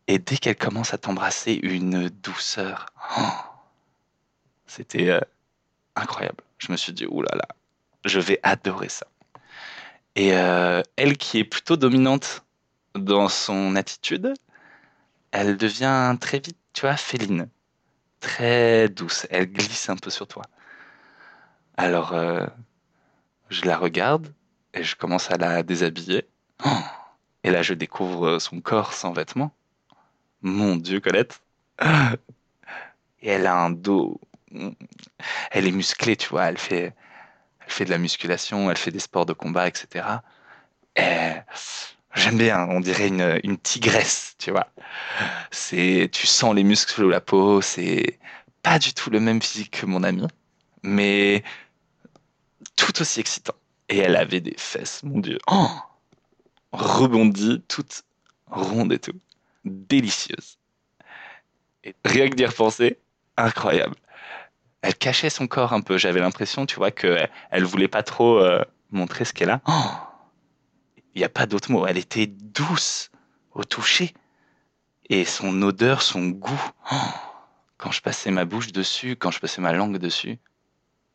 Et 0.08 0.18
dès 0.18 0.36
qu'elle 0.36 0.56
commence 0.56 0.94
à 0.94 0.98
t'embrasser, 0.98 1.54
une 1.62 2.08
douceur. 2.08 2.86
Oh, 3.18 3.22
c'était 4.66 5.08
euh, 5.10 5.20
incroyable. 5.94 6.42
Je 6.58 6.72
me 6.72 6.76
suis 6.76 6.92
dit, 6.92 7.06
oulala, 7.06 7.36
là 7.36 7.48
là, 7.48 7.56
je 8.04 8.18
vais 8.18 8.40
adorer 8.42 8.88
ça. 8.88 9.06
Et 10.14 10.34
euh, 10.34 10.82
elle 10.96 11.16
qui 11.16 11.38
est 11.38 11.44
plutôt 11.44 11.76
dominante 11.76 12.44
dans 12.94 13.28
son 13.28 13.76
attitude, 13.76 14.34
elle 15.30 15.56
devient 15.56 16.16
très 16.20 16.38
vite, 16.38 16.58
tu 16.72 16.82
vois, 16.82 16.96
féline. 16.96 17.48
Très 18.20 18.88
douce. 18.88 19.26
Elle 19.30 19.50
glisse 19.52 19.88
un 19.88 19.96
peu 19.96 20.10
sur 20.10 20.26
toi. 20.26 20.44
Alors, 21.76 22.12
euh, 22.12 22.46
je 23.48 23.64
la 23.64 23.76
regarde 23.76 24.32
et 24.74 24.84
je 24.84 24.94
commence 24.96 25.30
à 25.30 25.36
la 25.38 25.62
déshabiller. 25.62 26.28
et 27.44 27.50
là, 27.50 27.62
je 27.62 27.74
découvre 27.74 28.38
son 28.38 28.60
corps 28.60 28.92
sans 28.92 29.12
vêtements. 29.12 29.52
Mon 30.42 30.76
Dieu, 30.76 31.00
Colette. 31.00 31.40
Et 33.22 33.28
elle 33.28 33.46
a 33.46 33.56
un 33.56 33.70
dos. 33.70 34.20
Elle 35.50 35.66
est 35.66 35.72
musclée, 35.72 36.16
tu 36.16 36.28
vois. 36.28 36.46
Elle 36.46 36.58
fait, 36.58 36.94
elle 37.60 37.72
fait 37.72 37.84
de 37.84 37.90
la 37.90 37.98
musculation, 37.98 38.70
elle 38.70 38.76
fait 38.76 38.90
des 38.90 38.98
sports 38.98 39.26
de 39.26 39.32
combat, 39.32 39.68
etc. 39.68 40.04
Et 40.96 41.32
j'aime 42.14 42.38
bien. 42.38 42.66
On 42.68 42.80
dirait 42.80 43.08
une, 43.08 43.58
tigresse, 43.58 44.34
tu 44.38 44.50
vois. 44.50 44.68
Tu 45.50 46.26
sens 46.26 46.54
les 46.54 46.64
muscles 46.64 46.92
sous 46.92 47.08
la 47.08 47.20
peau. 47.20 47.60
C'est 47.60 48.18
pas 48.62 48.78
du 48.78 48.94
tout 48.94 49.10
le 49.10 49.20
même 49.20 49.40
physique 49.40 49.80
que 49.80 49.86
mon 49.86 50.02
ami, 50.02 50.26
mais 50.82 51.42
tout 52.76 53.00
aussi 53.00 53.20
excitant. 53.20 53.54
Et 53.88 53.98
elle 53.98 54.16
avait 54.16 54.40
des 54.40 54.54
fesses, 54.56 55.02
mon 55.02 55.18
Dieu. 55.20 55.38
Oh 55.48 55.68
Rebondie, 56.72 57.62
toute 57.68 58.02
ronde 58.50 58.92
et 58.92 58.98
tout. 58.98 59.18
Délicieuse. 59.64 60.58
Et 61.84 61.94
rien 62.04 62.28
que 62.28 62.34
d'y 62.34 62.46
repenser, 62.46 62.98
incroyable. 63.36 63.96
Elle 64.82 64.94
cachait 64.94 65.30
son 65.30 65.46
corps 65.46 65.72
un 65.72 65.80
peu. 65.80 65.98
J'avais 65.98 66.20
l'impression, 66.20 66.66
tu 66.66 66.76
vois, 66.76 66.90
qu'elle 66.90 67.30
elle 67.50 67.64
voulait 67.64 67.88
pas 67.88 68.02
trop 68.02 68.38
euh, 68.38 68.64
montrer 68.90 69.24
ce 69.24 69.32
qu'elle 69.32 69.50
a. 69.50 69.60
Il 71.14 71.18
n'y 71.18 71.24
a 71.24 71.28
pas 71.28 71.46
d'autre 71.46 71.70
mot. 71.70 71.86
Elle 71.86 71.98
était 71.98 72.26
douce 72.26 73.10
au 73.52 73.64
toucher. 73.64 74.14
Et 75.08 75.24
son 75.24 75.60
odeur, 75.62 76.02
son 76.02 76.28
goût. 76.28 76.70
quand 77.76 77.90
je 77.90 78.00
passais 78.00 78.30
ma 78.30 78.44
bouche 78.44 78.72
dessus, 78.72 79.16
quand 79.16 79.30
je 79.30 79.40
passais 79.40 79.60
ma 79.60 79.72
langue 79.72 79.98
dessus, 79.98 80.38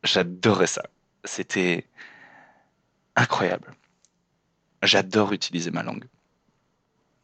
j'adorais 0.03 0.67
ça 0.67 0.83
c'était 1.27 1.87
incroyable. 3.15 3.73
J'adore 4.83 5.33
utiliser 5.33 5.71
ma 5.71 5.83
langue. 5.83 6.05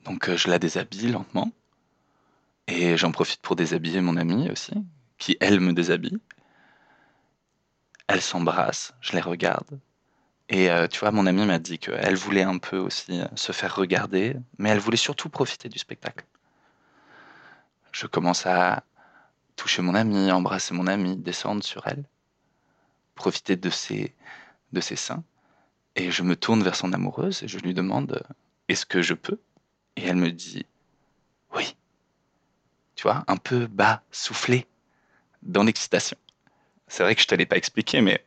Donc 0.04 0.30
euh, 0.30 0.38
je 0.38 0.50
la 0.50 0.60
déshabille 0.60 1.12
lentement. 1.12 1.52
Et 2.68 2.98
j'en 2.98 3.12
profite 3.12 3.42
pour 3.42 3.56
déshabiller 3.56 4.02
mon 4.02 4.16
amie 4.16 4.50
aussi, 4.50 4.74
qui 5.18 5.38
elle 5.42 5.60
me 5.60 5.74
déshabille. 5.74 6.18
Elle 8.08 8.22
s'embrasse, 8.22 8.94
je 9.02 9.14
les 9.14 9.22
regarde. 9.22 9.80
Et 10.50 10.70
euh, 10.70 10.88
tu 10.88 11.00
vois, 11.00 11.12
mon 11.12 11.26
amie 11.26 11.46
m'a 11.46 11.60
dit 11.60 11.80
qu'elle 11.80 12.16
voulait 12.16 12.44
un 12.44 12.58
peu 12.58 12.78
aussi 12.78 13.20
euh, 13.20 13.26
se 13.36 13.52
faire 13.52 13.76
regarder, 13.76 14.36
mais 14.58 14.70
elle 14.70 14.80
voulait 14.80 14.98
surtout 14.98 15.30
profiter 15.30 15.70
du 15.70 15.80
spectacle. 15.80 16.26
Je 17.92 18.08
commence 18.08 18.46
à 18.46 18.84
toucher 19.56 19.82
mon 19.82 19.96
amie, 19.96 20.32
embrasser 20.32 20.74
mon 20.74 20.88
amie, 20.88 21.18
descendre 21.18 21.64
sur 21.64 21.86
elle 21.88 22.04
profiter 23.16 23.56
de 23.56 23.70
ses, 23.70 24.14
de 24.72 24.82
ses 24.82 24.96
seins. 24.96 25.24
Et 25.96 26.12
je 26.12 26.24
me 26.24 26.36
tourne 26.36 26.64
vers 26.64 26.76
son 26.76 26.94
amoureuse 26.94 27.44
et 27.44 27.48
je 27.48 27.60
lui 27.60 27.74
demande 27.74 28.24
Est-ce 28.68 28.86
que 28.86 29.02
je 29.02 29.14
peux? 29.14 29.40
Et 29.98 30.06
elle 30.06 30.16
me 30.16 30.32
dit 30.32 30.66
Oui. 31.56 31.76
Tu 32.96 33.04
vois, 33.04 33.24
un 33.28 33.38
peu 33.38 33.68
bas, 33.68 34.02
soufflé, 34.12 34.66
dans 35.42 35.64
l'excitation. 35.64 36.18
C'est 36.88 37.04
vrai 37.04 37.16
que 37.16 37.22
je 37.22 37.28
te 37.28 37.36
l'ai 37.36 37.46
pas 37.46 37.58
expliqué, 37.58 38.02
mais 38.02 38.24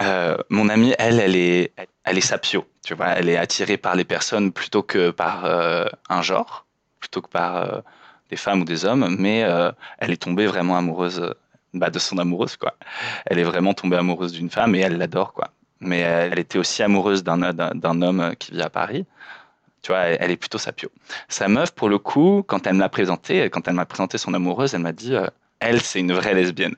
euh, 0.00 0.36
mon 0.48 0.68
amie, 0.68 0.94
elle, 0.98 1.20
elle 1.20 1.36
est, 1.36 1.72
elle 2.04 2.18
est 2.18 2.22
sapio. 2.22 2.66
Tu 2.84 2.94
vois, 2.94 3.08
elle 3.08 3.28
est 3.28 3.36
attirée 3.36 3.76
par 3.76 3.94
les 3.96 4.04
personnes 4.04 4.52
plutôt 4.52 4.82
que 4.82 5.10
par 5.10 5.44
euh, 5.44 5.86
un 6.08 6.22
genre, 6.22 6.66
plutôt 7.00 7.20
que 7.20 7.28
par 7.28 7.56
euh, 7.56 7.80
des 8.30 8.36
femmes 8.36 8.62
ou 8.62 8.64
des 8.64 8.84
hommes, 8.84 9.16
mais 9.18 9.38
elle 9.98 10.10
est 10.10 10.22
tombée 10.22 10.46
vraiment 10.46 10.76
amoureuse 10.76 11.34
bah, 11.74 11.90
de 11.90 11.98
son 11.98 12.18
amoureuse, 12.18 12.56
quoi. 12.56 12.76
Elle 13.26 13.38
est 13.38 13.44
vraiment 13.44 13.72
tombée 13.74 13.96
amoureuse 13.96 14.32
d'une 14.32 14.50
femme 14.50 14.74
et 14.74 14.80
elle 14.80 14.98
l'adore, 14.98 15.32
quoi. 15.32 15.50
Mais 15.80 16.00
elle 16.00 16.38
était 16.38 16.58
aussi 16.58 16.82
amoureuse 16.82 17.24
d'un 17.24 18.02
homme 18.02 18.34
qui 18.38 18.52
vit 18.52 18.62
à 18.62 18.68
Paris. 18.68 19.06
Tu 19.82 19.92
vois, 19.92 20.00
elle, 20.00 20.30
est 20.30 20.36
plutôt 20.36 20.58
sapio. 20.58 20.90
Sa 21.28 21.48
meuf, 21.48 21.70
pour 21.70 21.88
le 21.88 21.98
coup, 21.98 22.42
quand 22.46 22.66
elle 22.66 22.74
m'a 22.74 22.88
présenté, 22.88 23.48
quand 23.50 23.68
elle 23.68 23.74
m'a 23.74 23.86
présenté 23.86 24.18
son 24.18 24.34
amoureuse, 24.34 24.74
elle 24.74 24.82
m'a 24.82 24.92
dit, 24.92 25.14
elle, 25.60 25.80
c'est 25.80 26.00
une 26.00 26.12
vraie 26.12 26.34
lesbienne. 26.34 26.74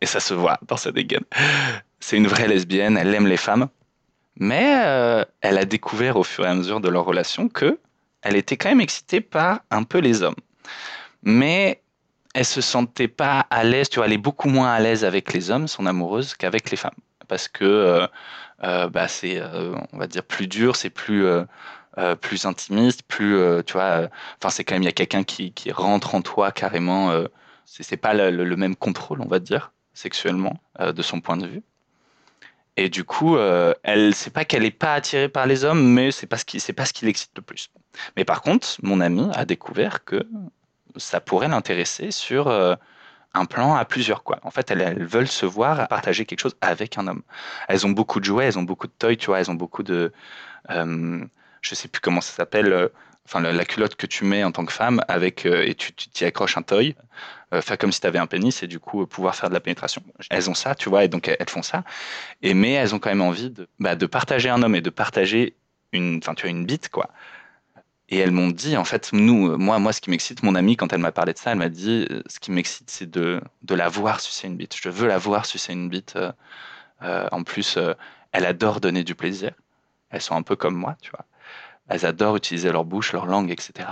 Et 0.00 0.06
ça 0.06 0.20
se 0.20 0.34
voit 0.34 0.58
dans 0.66 0.76
sa 0.76 0.92
dégaine. 0.92 1.24
C'est 2.00 2.16
une 2.16 2.26
vraie 2.26 2.48
lesbienne, 2.48 2.96
elle 2.96 3.14
aime 3.14 3.26
les 3.26 3.36
femmes. 3.36 3.68
Mais 4.36 4.82
euh, 4.86 5.24
elle 5.42 5.58
a 5.58 5.66
découvert 5.66 6.16
au 6.16 6.24
fur 6.24 6.46
et 6.46 6.48
à 6.48 6.54
mesure 6.54 6.80
de 6.80 6.88
leur 6.88 7.04
relation 7.04 7.48
que 7.48 7.78
elle 8.22 8.36
était 8.36 8.56
quand 8.56 8.70
même 8.70 8.80
excitée 8.80 9.20
par 9.20 9.60
un 9.70 9.82
peu 9.82 9.98
les 9.98 10.22
hommes. 10.22 10.36
Mais 11.22 11.82
elle 12.34 12.44
se 12.44 12.60
sentait 12.60 13.08
pas 13.08 13.46
à 13.50 13.64
l'aise, 13.64 13.88
tu 13.90 13.96
vois, 13.96 14.06
elle 14.06 14.12
est 14.12 14.18
beaucoup 14.18 14.48
moins 14.48 14.72
à 14.72 14.80
l'aise 14.80 15.04
avec 15.04 15.32
les 15.32 15.50
hommes, 15.50 15.68
son 15.68 15.86
amoureuse, 15.86 16.34
qu'avec 16.34 16.70
les 16.70 16.76
femmes. 16.76 16.94
Parce 17.28 17.48
que 17.48 17.64
euh, 17.64 18.06
euh, 18.62 18.88
bah, 18.88 19.08
c'est, 19.08 19.42
on 19.92 19.98
va 19.98 20.06
dire, 20.06 20.22
plus 20.22 20.46
dur, 20.46 20.76
c'est 20.76 20.90
plus, 20.90 21.26
plus 22.20 22.46
intimiste, 22.46 23.02
plus, 23.02 23.36
tu 23.66 23.74
vois, 23.74 24.08
enfin, 24.38 24.50
c'est 24.50 24.64
quand 24.64 24.74
même, 24.74 24.82
il 24.82 24.86
y 24.86 24.88
a 24.88 24.92
quelqu'un 24.92 25.24
qui, 25.24 25.52
rentre 25.72 26.14
en 26.14 26.22
toi 26.22 26.52
carrément. 26.52 27.12
c'est 27.66 27.96
pas 27.96 28.14
le, 28.14 28.56
même 28.56 28.76
contrôle, 28.76 29.20
on 29.20 29.28
va 29.28 29.38
dire, 29.38 29.72
sexuellement, 29.94 30.58
de 30.78 31.02
son 31.02 31.20
point 31.20 31.36
de 31.36 31.46
vue. 31.46 31.62
Et 32.76 32.88
du 32.88 33.04
coup, 33.04 33.36
euh, 33.36 33.74
elle, 33.82 34.14
c'est 34.14 34.30
pas 34.30 34.46
qu'elle 34.46 34.64
est 34.64 34.70
pas 34.70 34.94
attirée 34.94 35.28
par 35.28 35.46
les 35.46 35.64
hommes, 35.64 35.86
mais 35.92 36.10
c'est 36.10 36.26
pas 36.26 36.38
ce 36.38 36.46
qui, 36.46 36.60
pas 36.72 36.86
ce 36.86 36.94
qui 36.94 37.04
l'excite 37.04 37.32
le 37.36 37.42
plus. 37.42 37.70
Mais 38.16 38.24
par 38.24 38.42
contre, 38.42 38.68
mon 38.82 39.00
amie 39.00 39.28
a 39.34 39.44
découvert 39.44 40.04
que 40.04 40.26
ça 40.96 41.20
pourrait 41.20 41.48
l'intéresser 41.48 42.10
sur 42.10 42.48
euh, 42.48 42.74
un 43.34 43.44
plan 43.44 43.74
à 43.74 43.84
plusieurs 43.84 44.22
quoi. 44.22 44.38
En 44.44 44.50
fait, 44.50 44.70
elles, 44.70 45.04
veulent 45.04 45.28
se 45.28 45.46
voir 45.46 45.88
partager 45.88 46.24
quelque 46.24 46.40
chose 46.40 46.56
avec 46.62 46.96
un 46.96 47.06
homme. 47.06 47.22
Elles 47.68 47.86
ont 47.86 47.90
beaucoup 47.90 48.18
de 48.18 48.24
jouets, 48.24 48.46
elles 48.46 48.58
ont 48.58 48.62
beaucoup 48.62 48.86
de 48.86 48.94
toys, 48.98 49.16
tu 49.16 49.26
vois, 49.26 49.40
elles 49.40 49.50
ont 49.50 49.54
beaucoup 49.54 49.82
de, 49.82 50.10
euh, 50.70 51.24
je 51.60 51.74
sais 51.74 51.88
plus 51.88 52.00
comment 52.00 52.20
ça 52.20 52.32
s'appelle, 52.32 52.90
enfin 53.30 53.40
la, 53.40 53.64
culotte 53.64 53.94
que 53.94 54.06
tu 54.06 54.24
mets 54.24 54.44
en 54.44 54.52
tant 54.52 54.64
que 54.64 54.72
femme 54.72 55.02
avec 55.08 55.46
euh, 55.46 55.64
et 55.64 55.74
tu 55.74 55.92
t'y 55.92 56.24
accroches 56.24 56.56
un 56.56 56.62
toy, 56.62 56.96
euh, 57.52 57.62
faire 57.62 57.78
comme 57.78 57.92
si 57.92 58.00
tu 58.00 58.06
avais 58.06 58.18
un 58.18 58.26
pénis 58.26 58.62
et 58.62 58.66
du 58.66 58.80
coup 58.80 59.06
pouvoir 59.06 59.34
faire 59.36 59.48
de 59.48 59.54
la 59.54 59.60
pénétration. 59.60 60.02
Elles 60.30 60.50
ont 60.50 60.54
ça, 60.54 60.74
tu 60.74 60.88
vois, 60.88 61.04
et 61.04 61.08
donc 61.08 61.28
elles 61.28 61.48
font 61.48 61.62
ça. 61.62 61.84
Et 62.42 62.54
mais 62.54 62.72
elles 62.72 62.94
ont 62.94 62.98
quand 62.98 63.10
même 63.10 63.22
envie 63.22 63.50
de, 63.50 63.68
bah, 63.78 63.96
partager 63.96 64.48
un 64.48 64.62
homme 64.62 64.74
et 64.74 64.80
de 64.80 64.90
partager 64.90 65.54
une, 65.92 66.18
enfin 66.18 66.34
tu 66.34 66.46
as 66.46 66.50
une 66.50 66.66
bite 66.66 66.88
quoi. 66.88 67.10
Et 68.12 68.18
elles 68.18 68.32
m'ont 68.32 68.50
dit, 68.50 68.76
en 68.76 68.84
fait, 68.84 69.10
nous, 69.12 69.56
moi, 69.56 69.78
moi, 69.78 69.92
ce 69.92 70.00
qui 70.00 70.10
m'excite, 70.10 70.42
mon 70.42 70.56
amie, 70.56 70.76
quand 70.76 70.92
elle 70.92 70.98
m'a 70.98 71.12
parlé 71.12 71.32
de 71.32 71.38
ça, 71.38 71.52
elle 71.52 71.58
m'a 71.58 71.68
dit, 71.68 72.08
euh, 72.10 72.24
ce 72.26 72.40
qui 72.40 72.50
m'excite, 72.50 72.90
c'est 72.90 73.08
de, 73.08 73.40
de 73.62 73.74
la 73.76 73.88
voir 73.88 74.18
sucer 74.20 74.48
une 74.48 74.56
bite. 74.56 74.74
Je 74.82 74.88
veux 74.88 75.06
la 75.06 75.16
voir 75.16 75.46
sucer 75.46 75.72
une 75.72 75.88
bite. 75.88 76.18
en 77.00 77.42
plus, 77.44 77.78
elle 78.32 78.46
adore 78.46 78.80
donner 78.80 79.04
du 79.04 79.14
plaisir. 79.14 79.52
Elles 80.10 80.22
sont 80.22 80.34
un 80.34 80.42
peu 80.42 80.56
comme 80.56 80.74
moi, 80.74 80.96
tu 81.00 81.10
vois 81.12 81.24
elles 81.90 82.06
adorent 82.06 82.36
utiliser 82.36 82.70
leur 82.72 82.84
bouche, 82.84 83.12
leur 83.12 83.26
langue, 83.26 83.50
etc. 83.50 83.88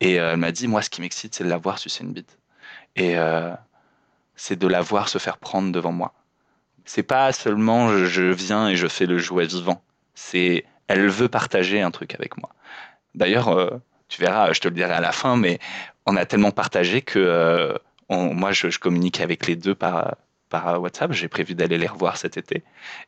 Et 0.00 0.20
euh, 0.20 0.32
elle 0.32 0.36
m'a 0.36 0.52
dit, 0.52 0.68
moi, 0.68 0.82
ce 0.82 0.90
qui 0.90 1.00
m'excite, 1.00 1.34
c'est 1.34 1.44
de 1.44 1.48
la 1.48 1.56
voir 1.56 1.78
sucer 1.78 2.04
une 2.04 2.12
bite. 2.12 2.38
Et 2.94 3.18
euh, 3.18 3.52
c'est 4.36 4.58
de 4.58 4.66
la 4.66 4.82
voir 4.82 5.08
se 5.08 5.18
faire 5.18 5.38
prendre 5.38 5.72
devant 5.72 5.92
moi. 5.92 6.12
C'est 6.84 7.02
pas 7.02 7.32
seulement 7.32 7.96
je, 8.04 8.22
viens 8.22 8.68
et 8.68 8.76
je 8.76 8.86
fais 8.86 9.06
le 9.06 9.18
jouet 9.18 9.46
vivant. 9.46 9.82
C'est 10.14 10.64
elle 10.88 11.08
veut 11.08 11.28
partager 11.28 11.80
un 11.80 11.90
truc 11.90 12.14
avec 12.14 12.36
moi. 12.36 12.50
D'ailleurs, 13.14 13.48
euh, 13.48 13.70
tu 14.08 14.20
verras, 14.20 14.52
je 14.52 14.60
te 14.60 14.68
le 14.68 14.74
dirai 14.74 14.92
à 14.92 15.00
la 15.00 15.12
fin, 15.12 15.36
mais 15.36 15.58
on 16.04 16.16
a 16.16 16.26
tellement 16.26 16.50
partagé 16.50 17.00
que 17.00 17.78
moi, 18.10 18.52
je, 18.52 18.68
je, 18.68 18.78
communique 18.78 19.22
avec 19.22 19.46
les 19.46 19.56
deux 19.56 19.74
par, 19.74 20.16
par 20.52 20.80
WhatsApp. 20.82 21.12
J'ai 21.12 21.28
prévu 21.28 21.54
d'aller 21.54 21.78
les 21.78 21.86
revoir 21.86 22.18
cet 22.18 22.36
été. 22.36 22.62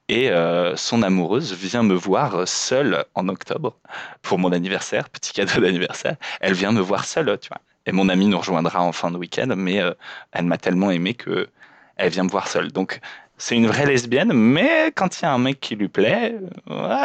Et 0.08 0.30
euh, 0.30 0.74
son 0.76 1.02
amoureuse 1.02 1.52
vient 1.52 1.82
me 1.82 1.94
voir 1.94 2.48
seule 2.48 3.04
en 3.14 3.28
octobre 3.28 3.76
pour 4.22 4.38
mon 4.38 4.50
anniversaire, 4.50 5.10
petit 5.10 5.34
cadeau 5.34 5.60
d'anniversaire. 5.64 6.16
Elle 6.40 6.54
vient 6.54 6.72
me 6.72 6.80
voir 6.80 7.04
seule, 7.04 7.38
tu 7.38 7.48
vois. 7.50 7.60
Et 7.86 7.92
mon 7.92 8.08
amie 8.08 8.28
nous 8.28 8.38
rejoindra 8.38 8.82
en 8.82 8.92
fin 8.92 9.10
de 9.10 9.18
week-end, 9.18 9.52
mais 9.56 9.82
euh, 9.82 9.92
elle 10.32 10.46
m'a 10.46 10.56
tellement 10.56 10.90
aimé 10.90 11.12
que 11.12 11.48
elle 11.96 12.10
vient 12.10 12.24
me 12.24 12.30
voir 12.30 12.48
seule. 12.48 12.72
Donc 12.72 13.00
c'est 13.36 13.56
une 13.56 13.66
vraie 13.66 13.84
lesbienne, 13.84 14.32
mais 14.32 14.90
quand 14.96 15.20
il 15.20 15.22
y 15.24 15.26
a 15.26 15.32
un 15.32 15.38
mec 15.38 15.60
qui 15.60 15.76
lui 15.76 15.88
plaît, 15.88 16.34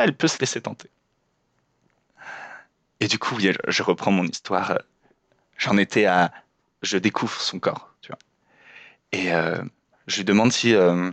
elle 0.01 0.13
peut 0.13 0.29
se 0.29 0.39
laisser 0.39 0.62
tenter. 0.62 0.89
Et 3.01 3.08
du 3.08 3.19
coup, 3.19 3.38
je 3.67 3.84
reprends 3.84 4.12
mon 4.12 4.24
histoire. 4.24 4.79
J'en 5.58 5.77
étais 5.77 6.05
à, 6.05 6.31
je 6.81 6.98
découvre 6.98 7.39
son 7.41 7.60
corps, 7.60 7.93
tu 8.01 8.12
vois. 8.12 8.19
Et 9.12 9.34
euh, 9.34 9.62
je 10.10 10.18
lui 10.18 10.25
demande 10.25 10.51
si 10.51 10.74
euh, 10.74 11.12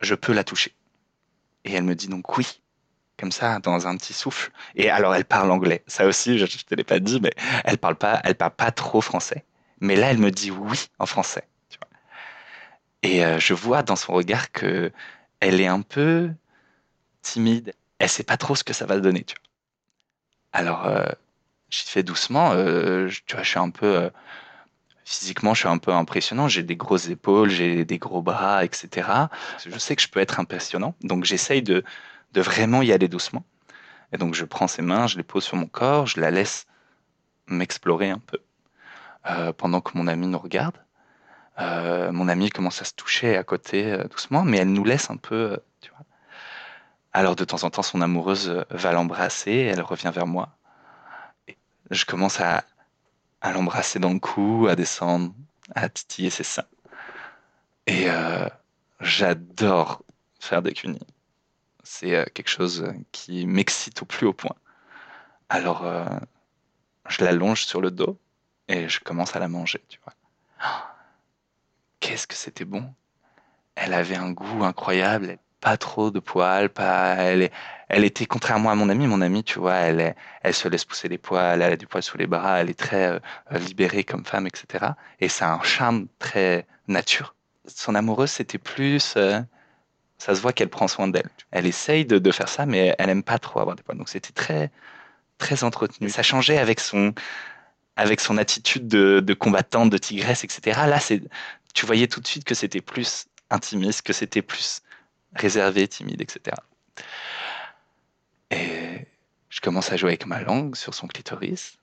je 0.00 0.14
peux 0.14 0.32
la 0.32 0.44
toucher. 0.44 0.74
Et 1.64 1.72
elle 1.72 1.84
me 1.84 1.94
dit 1.94 2.08
donc 2.08 2.36
oui, 2.36 2.60
comme 3.18 3.32
ça, 3.32 3.58
dans 3.58 3.88
un 3.88 3.96
petit 3.96 4.12
souffle. 4.12 4.52
Et 4.76 4.90
alors, 4.90 5.14
elle 5.14 5.24
parle 5.24 5.50
anglais. 5.50 5.82
Ça 5.86 6.06
aussi, 6.06 6.38
je, 6.38 6.44
ne 6.44 6.48
te 6.48 6.74
l'ai 6.74 6.84
pas 6.84 7.00
dit, 7.00 7.20
mais 7.20 7.32
elle 7.64 7.78
parle 7.78 7.96
pas, 7.96 8.20
elle 8.22 8.34
parle 8.34 8.52
pas 8.52 8.70
trop 8.70 9.00
français. 9.00 9.44
Mais 9.80 9.96
là, 9.96 10.10
elle 10.10 10.18
me 10.18 10.30
dit 10.30 10.50
oui 10.50 10.88
en 10.98 11.06
français. 11.06 11.48
Et 13.02 13.24
euh, 13.24 13.38
je 13.38 13.54
vois 13.54 13.82
dans 13.82 13.96
son 13.96 14.12
regard 14.12 14.52
que 14.52 14.92
elle 15.40 15.60
est 15.60 15.66
un 15.66 15.80
peu 15.80 16.30
timide. 17.22 17.72
Elle 17.98 18.08
sait 18.10 18.24
pas 18.24 18.36
trop 18.36 18.54
ce 18.54 18.64
que 18.64 18.74
ça 18.74 18.84
va 18.84 19.00
donner. 19.00 19.24
Tu. 19.24 19.36
Alors, 20.52 20.86
euh, 20.86 21.06
j'y 21.70 21.84
fais 21.84 22.02
doucement. 22.02 22.50
tu 22.50 23.34
vois, 23.34 23.42
je 23.42 23.48
suis 23.48 23.58
un 23.58 23.70
peu 23.70 24.10
physiquement, 25.04 25.54
je 25.54 25.60
suis 25.60 25.68
un 25.68 25.78
peu 25.78 25.92
impressionnant. 25.92 26.48
J'ai 26.48 26.62
des 26.62 26.76
grosses 26.76 27.08
épaules, 27.08 27.50
j'ai 27.50 27.84
des 27.84 27.98
gros 27.98 28.22
bras, 28.22 28.64
etc. 28.64 29.08
Je 29.64 29.78
sais 29.78 29.96
que 29.96 30.02
je 30.02 30.08
peux 30.08 30.20
être 30.20 30.40
impressionnant. 30.40 30.94
Donc, 31.02 31.24
j'essaye 31.24 31.62
de, 31.62 31.84
de 32.32 32.40
vraiment 32.40 32.82
y 32.82 32.92
aller 32.92 33.08
doucement. 33.08 33.44
Et 34.12 34.18
donc, 34.18 34.34
je 34.34 34.44
prends 34.44 34.68
ses 34.68 34.82
mains, 34.82 35.06
je 35.06 35.16
les 35.16 35.22
pose 35.22 35.44
sur 35.44 35.56
mon 35.56 35.66
corps, 35.66 36.06
je 36.06 36.20
la 36.20 36.30
laisse 36.30 36.66
m'explorer 37.48 38.10
un 38.10 38.18
peu. 38.18 38.38
Euh, 39.26 39.54
pendant 39.54 39.80
que 39.80 39.96
mon 39.96 40.06
ami 40.06 40.26
nous 40.26 40.38
regarde. 40.38 40.76
Euh, 41.58 42.12
mon 42.12 42.28
ami 42.28 42.50
commence 42.50 42.82
à 42.82 42.84
se 42.84 42.92
toucher 42.92 43.36
à 43.38 43.44
côté 43.44 43.90
euh, 43.90 44.04
doucement, 44.04 44.44
mais 44.44 44.58
elle 44.58 44.72
nous 44.72 44.84
laisse 44.84 45.08
un 45.10 45.16
peu, 45.16 45.58
tu 45.80 45.90
vois. 45.90 46.04
Alors 47.14 47.34
de 47.34 47.44
temps 47.44 47.64
en 47.64 47.70
temps, 47.70 47.82
son 47.82 48.02
amoureuse 48.02 48.64
va 48.70 48.92
l'embrasser, 48.92 49.52
elle 49.52 49.80
revient 49.80 50.10
vers 50.12 50.26
moi. 50.26 50.50
Et 51.48 51.56
je 51.90 52.04
commence 52.04 52.38
à, 52.40 52.64
à 53.44 53.52
l'embrasser 53.52 53.98
dans 53.98 54.14
le 54.14 54.18
cou, 54.18 54.68
à 54.70 54.74
descendre, 54.74 55.34
à 55.74 55.90
titiller 55.90 56.30
ses 56.30 56.44
seins. 56.44 56.64
Et 57.86 58.08
euh, 58.08 58.48
j'adore 59.00 60.02
faire 60.40 60.62
des 60.62 60.72
cunis. 60.72 61.06
C'est 61.82 62.16
euh, 62.16 62.24
quelque 62.32 62.48
chose 62.48 62.86
qui 63.12 63.44
m'excite 63.46 64.00
au 64.00 64.06
plus 64.06 64.26
haut 64.26 64.32
point. 64.32 64.56
Alors, 65.50 65.84
euh, 65.84 66.06
je 67.06 67.22
l'allonge 67.22 67.66
sur 67.66 67.82
le 67.82 67.90
dos 67.90 68.18
et 68.68 68.88
je 68.88 69.00
commence 69.00 69.36
à 69.36 69.40
la 69.40 69.48
manger, 69.48 69.84
tu 69.90 70.00
vois. 70.02 70.14
Qu'est-ce 72.00 72.26
que 72.26 72.36
c'était 72.36 72.64
bon. 72.64 72.94
Elle 73.74 73.92
avait 73.92 74.16
un 74.16 74.32
goût 74.32 74.64
incroyable 74.64 75.36
pas 75.64 75.78
trop 75.78 76.10
de 76.10 76.20
poils, 76.20 76.68
pas, 76.68 77.14
elle, 77.14 77.50
elle 77.88 78.04
était 78.04 78.26
contrairement 78.26 78.70
à 78.70 78.74
mon 78.74 78.90
amie, 78.90 79.06
mon 79.06 79.22
amie, 79.22 79.42
tu 79.42 79.58
vois, 79.58 79.76
elle, 79.76 80.14
elle 80.42 80.52
se 80.52 80.68
laisse 80.68 80.84
pousser 80.84 81.08
les 81.08 81.16
poils, 81.16 81.62
elle 81.62 81.72
a 81.72 81.76
du 81.78 81.86
poil 81.86 82.02
sous 82.02 82.18
les 82.18 82.26
bras, 82.26 82.60
elle 82.60 82.68
est 82.68 82.78
très 82.78 83.06
euh, 83.06 83.18
libérée 83.52 84.04
comme 84.04 84.26
femme, 84.26 84.46
etc. 84.46 84.92
Et 85.20 85.30
ça 85.30 85.48
a 85.48 85.54
un 85.54 85.62
charme 85.62 86.06
très 86.18 86.66
nature. 86.86 87.34
Son 87.66 87.94
amoureuse, 87.94 88.30
c'était 88.30 88.58
plus, 88.58 89.14
euh, 89.16 89.40
ça 90.18 90.34
se 90.34 90.42
voit 90.42 90.52
qu'elle 90.52 90.68
prend 90.68 90.86
soin 90.86 91.08
d'elle. 91.08 91.30
Elle 91.50 91.64
essaye 91.64 92.04
de, 92.04 92.18
de, 92.18 92.30
faire 92.30 92.50
ça, 92.50 92.66
mais 92.66 92.94
elle 92.98 93.08
aime 93.08 93.22
pas 93.22 93.38
trop 93.38 93.60
avoir 93.60 93.74
des 93.74 93.82
poils. 93.82 93.96
Donc 93.96 94.10
c'était 94.10 94.32
très, 94.34 94.70
très 95.38 95.64
entretenu. 95.64 96.10
Ça 96.10 96.22
changeait 96.22 96.58
avec 96.58 96.78
son, 96.78 97.14
avec 97.96 98.20
son 98.20 98.36
attitude 98.36 98.86
de, 98.86 99.20
de 99.20 99.32
combattante, 99.32 99.88
de 99.88 99.96
tigresse, 99.96 100.44
etc. 100.44 100.82
Là, 100.86 101.00
c'est, 101.00 101.22
tu 101.72 101.86
voyais 101.86 102.06
tout 102.06 102.20
de 102.20 102.26
suite 102.26 102.44
que 102.44 102.54
c'était 102.54 102.82
plus 102.82 103.28
intimiste, 103.48 104.02
que 104.02 104.12
c'était 104.12 104.42
plus 104.42 104.82
réservé, 105.34 105.88
timide, 105.88 106.20
etc. 106.20 106.56
Et 108.50 109.06
je 109.48 109.60
commence 109.60 109.92
à 109.92 109.96
jouer 109.96 110.10
avec 110.10 110.26
ma 110.26 110.40
langue 110.40 110.76
sur 110.76 110.94
son 110.94 111.06
clitoris. 111.06 111.78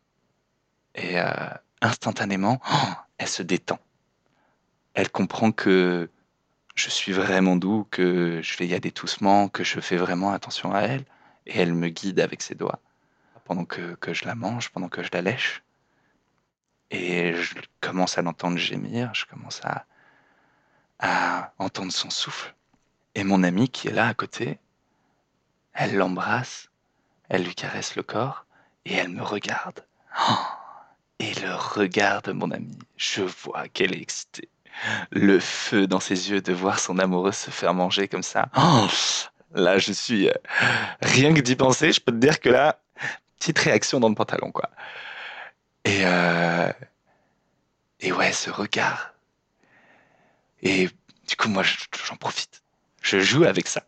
Et 0.96 1.20
euh, 1.20 1.26
instantanément, 1.82 2.62
oh, 2.72 2.94
elle 3.18 3.28
se 3.28 3.44
détend. 3.44 3.80
Elle 4.94 5.10
comprend 5.10 5.52
que 5.52 6.10
je 6.76 6.90
suis 6.90 7.12
vraiment 7.12 7.56
doux, 7.56 7.88
que 7.92 8.42
je 8.42 8.58
vais 8.58 8.68
y 8.68 8.74
aller 8.74 8.92
doucement, 8.92 9.48
que 9.48 9.64
je 9.64 9.80
fais 9.80 9.98
vraiment 9.98 10.32
attention 10.32 10.74
à 10.74 10.82
elle. 10.82 11.06
Et 11.46 11.60
elle 11.60 11.74
me 11.74 11.90
guide 11.90 12.20
avec 12.20 12.42
ses 12.42 12.56
doigts 12.56 12.80
pendant 13.46 13.66
que, 13.66 13.96
que 13.96 14.14
je 14.14 14.26
la 14.26 14.36
mange, 14.36 14.70
pendant 14.70 14.90
que 14.90 15.04
je 15.04 15.10
la 15.14 15.22
lèche. 15.22 15.64
Et 16.90 17.34
je 17.34 17.56
commence 17.80 18.18
à 18.18 18.22
l'entendre 18.22 18.58
gémir, 18.58 19.14
je 19.14 19.26
commence 19.26 19.62
à, 19.64 19.86
à 21.00 21.54
entendre 21.58 21.92
son 21.92 22.10
souffle. 22.10 22.54
Et 23.16 23.24
mon 23.24 23.44
amie 23.44 23.70
qui 23.70 23.88
est 23.88 23.94
là 23.94 24.08
à 24.08 24.14
côté, 24.14 24.60
elle 25.74 25.96
l'embrasse, 25.96 26.70
elle 27.30 27.44
lui 27.44 27.56
caresse 27.56 27.96
le 27.96 28.04
corps 28.04 28.46
et 28.86 28.94
elle 28.94 29.10
me 29.10 29.24
regarde. 29.24 29.86
Oh 30.30 30.36
et 31.22 31.34
le 31.36 31.54
regard 31.54 32.24
de 32.24 32.32
mon 32.32 32.50
ami, 32.50 32.80
je 32.98 33.22
vois 33.22 33.68
qu'elle 33.68 33.94
est 33.94 34.02
excitée. 34.02 34.50
Le 35.12 35.40
feu 35.40 35.86
dans 35.86 36.00
ses 36.00 36.32
yeux 36.32 36.42
de 36.42 36.52
voir 36.52 36.80
son 36.80 36.98
amoureuse 36.98 37.36
se 37.36 37.52
faire 37.52 37.76
manger 37.76 38.08
comme 38.08 38.24
ça. 38.24 38.50
Oh 38.58 38.88
là, 39.54 39.78
je 39.78 39.92
suis. 39.92 40.30
Euh, 40.30 40.34
rien 41.02 41.34
que 41.36 41.42
d'y 41.42 41.56
penser, 41.56 41.92
je 41.92 42.02
peux 42.02 42.12
te 42.12 42.18
dire 42.18 42.40
que 42.40 42.50
là, 42.50 42.80
petite 43.38 43.60
réaction 43.60 44.00
dans 44.00 44.10
le 44.10 44.16
pantalon, 44.16 44.52
quoi. 44.52 44.72
Et. 45.86 46.02
Euh, 46.06 46.72
et 48.00 48.12
ouais, 48.12 48.32
ce 48.32 48.50
regard. 48.50 49.14
Et 50.64 50.90
du 51.28 51.36
coup, 51.36 51.50
moi, 51.50 51.64
j'en 51.64 52.16
profite. 52.16 52.64
Je 53.02 53.20
joue 53.20 53.44
avec 53.44 53.68
ça. 53.68 53.84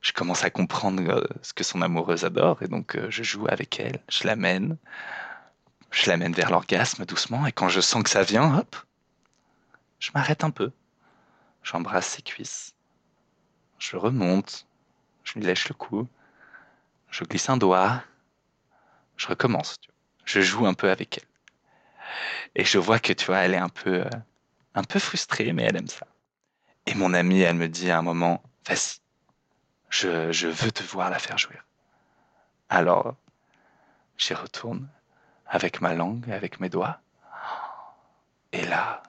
Je 0.00 0.12
commence 0.12 0.44
à 0.44 0.50
comprendre 0.50 1.02
euh, 1.08 1.24
ce 1.42 1.54
que 1.54 1.64
son 1.64 1.80
amoureuse 1.80 2.24
adore, 2.24 2.62
et 2.62 2.68
donc 2.68 2.98
je 3.08 3.22
joue 3.22 3.46
avec 3.48 3.80
elle, 3.80 4.02
je 4.08 4.26
l'amène. 4.26 4.76
Je 5.90 6.10
l'amène 6.10 6.32
vers 6.32 6.50
l'orgasme 6.50 7.06
doucement 7.06 7.46
et 7.46 7.52
quand 7.52 7.68
je 7.68 7.80
sens 7.80 8.02
que 8.02 8.10
ça 8.10 8.24
vient, 8.24 8.58
hop, 8.58 8.76
je 10.00 10.10
m'arrête 10.12 10.42
un 10.42 10.50
peu. 10.50 10.72
J'embrasse 11.62 12.08
ses 12.08 12.22
cuisses. 12.22 12.74
Je 13.78 13.96
remonte. 13.96 14.66
Je 15.22 15.34
lui 15.34 15.42
lèche 15.42 15.68
le 15.68 15.74
cou. 15.74 16.08
Je 17.10 17.24
glisse 17.24 17.48
un 17.48 17.56
doigt. 17.56 18.02
Je 19.16 19.28
recommence. 19.28 19.76
Je 20.24 20.40
joue 20.40 20.66
un 20.66 20.74
peu 20.74 20.90
avec 20.90 21.18
elle. 21.18 21.28
Et 22.56 22.64
je 22.64 22.78
vois 22.78 22.98
que, 22.98 23.12
tu 23.12 23.26
vois, 23.26 23.38
elle 23.38 23.54
est 23.54 23.58
un 23.58 23.68
peu, 23.68 24.02
euh, 24.02 24.10
un 24.74 24.82
peu 24.84 24.98
frustrée, 24.98 25.52
mais 25.52 25.62
elle 25.62 25.76
aime 25.76 25.88
ça. 25.88 26.06
Et 26.86 26.94
mon 26.94 27.14
amie, 27.14 27.40
elle 27.40 27.56
me 27.56 27.68
dit 27.68 27.90
à 27.90 27.98
un 27.98 28.02
moment, 28.02 28.42
vas-y, 28.66 29.00
je, 29.88 30.32
je 30.32 30.48
veux 30.48 30.70
te 30.70 30.82
voir 30.82 31.10
la 31.10 31.18
faire 31.18 31.38
jouir. 31.38 31.64
Alors, 32.68 33.14
j'y 34.18 34.34
retourne 34.34 34.88
avec 35.46 35.80
ma 35.80 35.94
langue, 35.94 36.30
avec 36.30 36.60
mes 36.60 36.68
doigts. 36.68 37.00
Et 38.52 38.64
là, 38.66 39.02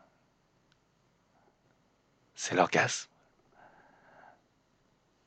c'est 2.35 2.55
l'orgasme. 2.55 3.09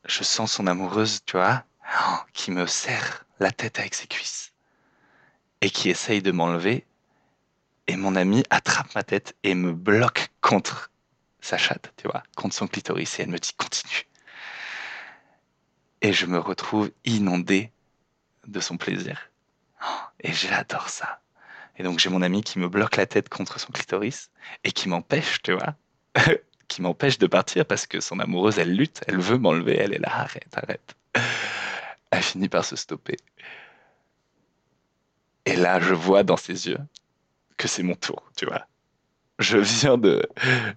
Je 0.05 0.23
sens 0.23 0.52
son 0.52 0.67
amoureuse, 0.67 1.21
tu 1.25 1.37
vois, 1.37 1.64
qui 2.33 2.50
me 2.50 2.67
serre 2.67 3.25
la 3.40 3.50
tête 3.50 3.78
avec 3.78 3.95
ses 3.95 4.07
cuisses 4.07 4.52
et 5.61 5.71
qui 5.71 5.90
essaye 5.90 6.23
de 6.23 6.33
m'enlever. 6.33 6.87
Et 7.87 7.97
mon 7.97 8.17
ami 8.17 8.43
attrape 8.50 8.95
ma 8.95 9.02
tête 9.02 9.37
et 9.43 9.55
me 9.55 9.73
bloque 9.73 10.28
contre 10.40 10.90
sa 11.40 11.57
chatte, 11.57 11.92
tu 11.97 12.09
vois, 12.09 12.23
contre 12.37 12.54
son 12.54 12.66
clitoris. 12.66 13.18
Et 13.18 13.23
elle 13.23 13.30
me 13.30 13.38
dit 13.38 13.52
continue. 13.57 14.07
Et 16.00 16.12
je 16.12 16.26
me 16.26 16.38
retrouve 16.38 16.90
inondé 17.04 17.73
de 18.47 18.61
son 18.61 18.76
plaisir. 18.76 19.30
Et 20.21 20.33
j'adore 20.33 20.88
ça. 20.88 21.21
Et 21.76 21.83
donc 21.83 21.99
j'ai 21.99 22.11
mon 22.11 22.23
ami 22.23 22.42
qui 22.42 22.59
me 22.59 22.68
bloque 22.68 22.97
la 22.97 23.07
tête 23.07 23.28
contre 23.28 23.61
son 23.61 23.73
clitoris 23.73 24.30
et 24.64 24.73
qui 24.73 24.88
m'empêche, 24.88 25.42
tu 25.42 25.52
vois, 25.52 25.75
qui 26.68 26.83
m'empêche 26.83 27.18
de 27.18 27.26
partir 27.26 27.64
parce 27.64 27.87
que 27.87 28.00
son 28.00 28.18
amoureuse, 28.18 28.59
elle 28.59 28.75
lutte, 28.75 29.02
elle 29.07 29.21
veut 29.21 29.38
m'enlever, 29.38 29.76
elle 29.76 29.95
est 29.95 29.99
là, 29.99 30.11
arrête, 30.12 30.52
arrête. 30.57 30.97
Elle 32.11 32.23
finit 32.23 32.49
par 32.49 32.64
se 32.64 32.75
stopper. 32.75 33.16
Et 35.45 35.57
là, 35.57 35.80
je 35.80 35.95
vois 35.95 36.25
dans 36.25 36.37
ses 36.37 36.68
yeux 36.68 36.78
que 37.57 37.68
c'est 37.68 37.83
mon 37.83 37.95
tour, 37.95 38.30
tu 38.37 38.47
vois. 38.47 38.66
Je 39.38 39.59
viens 39.59 39.99
de, 39.99 40.28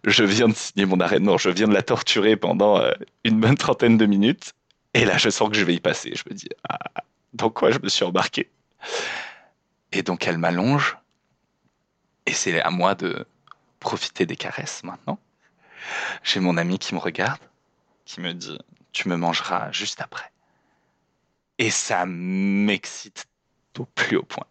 je 0.06 0.24
viens 0.24 0.48
de 0.48 0.54
signer 0.54 0.86
mon 0.86 1.00
arrêt 1.00 1.20
de 1.20 1.26
mort, 1.26 1.40
je 1.40 1.50
viens 1.50 1.68
de 1.68 1.74
la 1.74 1.82
torturer 1.82 2.36
pendant 2.36 2.80
euh, 2.80 2.92
une 3.24 3.40
bonne 3.40 3.58
trentaine 3.58 3.98
de 3.98 4.06
minutes. 4.06 4.54
Et 4.94 5.06
là, 5.06 5.18
je 5.18 5.30
sens 5.30 5.50
que 5.50 5.56
je 5.56 5.66
vais 5.66 5.74
y 5.74 5.80
passer. 5.80 6.14
Je 6.16 6.24
me 6.30 6.36
dis, 6.36 6.50
ah, 6.70 6.78
dans 7.34 7.50
quoi 7.50 7.72
je 7.72 7.80
me 7.80 7.90
suis 7.90 8.04
embarqué? 8.04 8.52
Et 9.92 10.04
donc 10.04 10.28
elle 10.28 10.38
m'allonge, 10.38 10.98
et 12.26 12.34
c'est 12.34 12.62
à 12.62 12.70
moi 12.70 12.96
de 12.96 13.26
profiter 13.80 14.26
des 14.26 14.36
caresses 14.36 14.84
maintenant. 14.84 15.20
J'ai 16.24 16.40
mon 16.40 16.58
ami 16.58 16.80
qui 16.80 16.94
me 16.94 17.00
regarde, 17.00 17.42
qui 18.06 18.22
me 18.22 18.34
dit 18.34 18.60
Tu 18.94 19.10
me 19.10 19.18
mangeras 19.18 19.72
juste 19.72 20.02
après. 20.02 20.32
Et 21.58 21.70
ça 21.72 22.06
m'excite 22.06 23.26
au 23.78 23.86
plus 23.86 24.18
haut 24.18 24.24
point. 24.24 24.48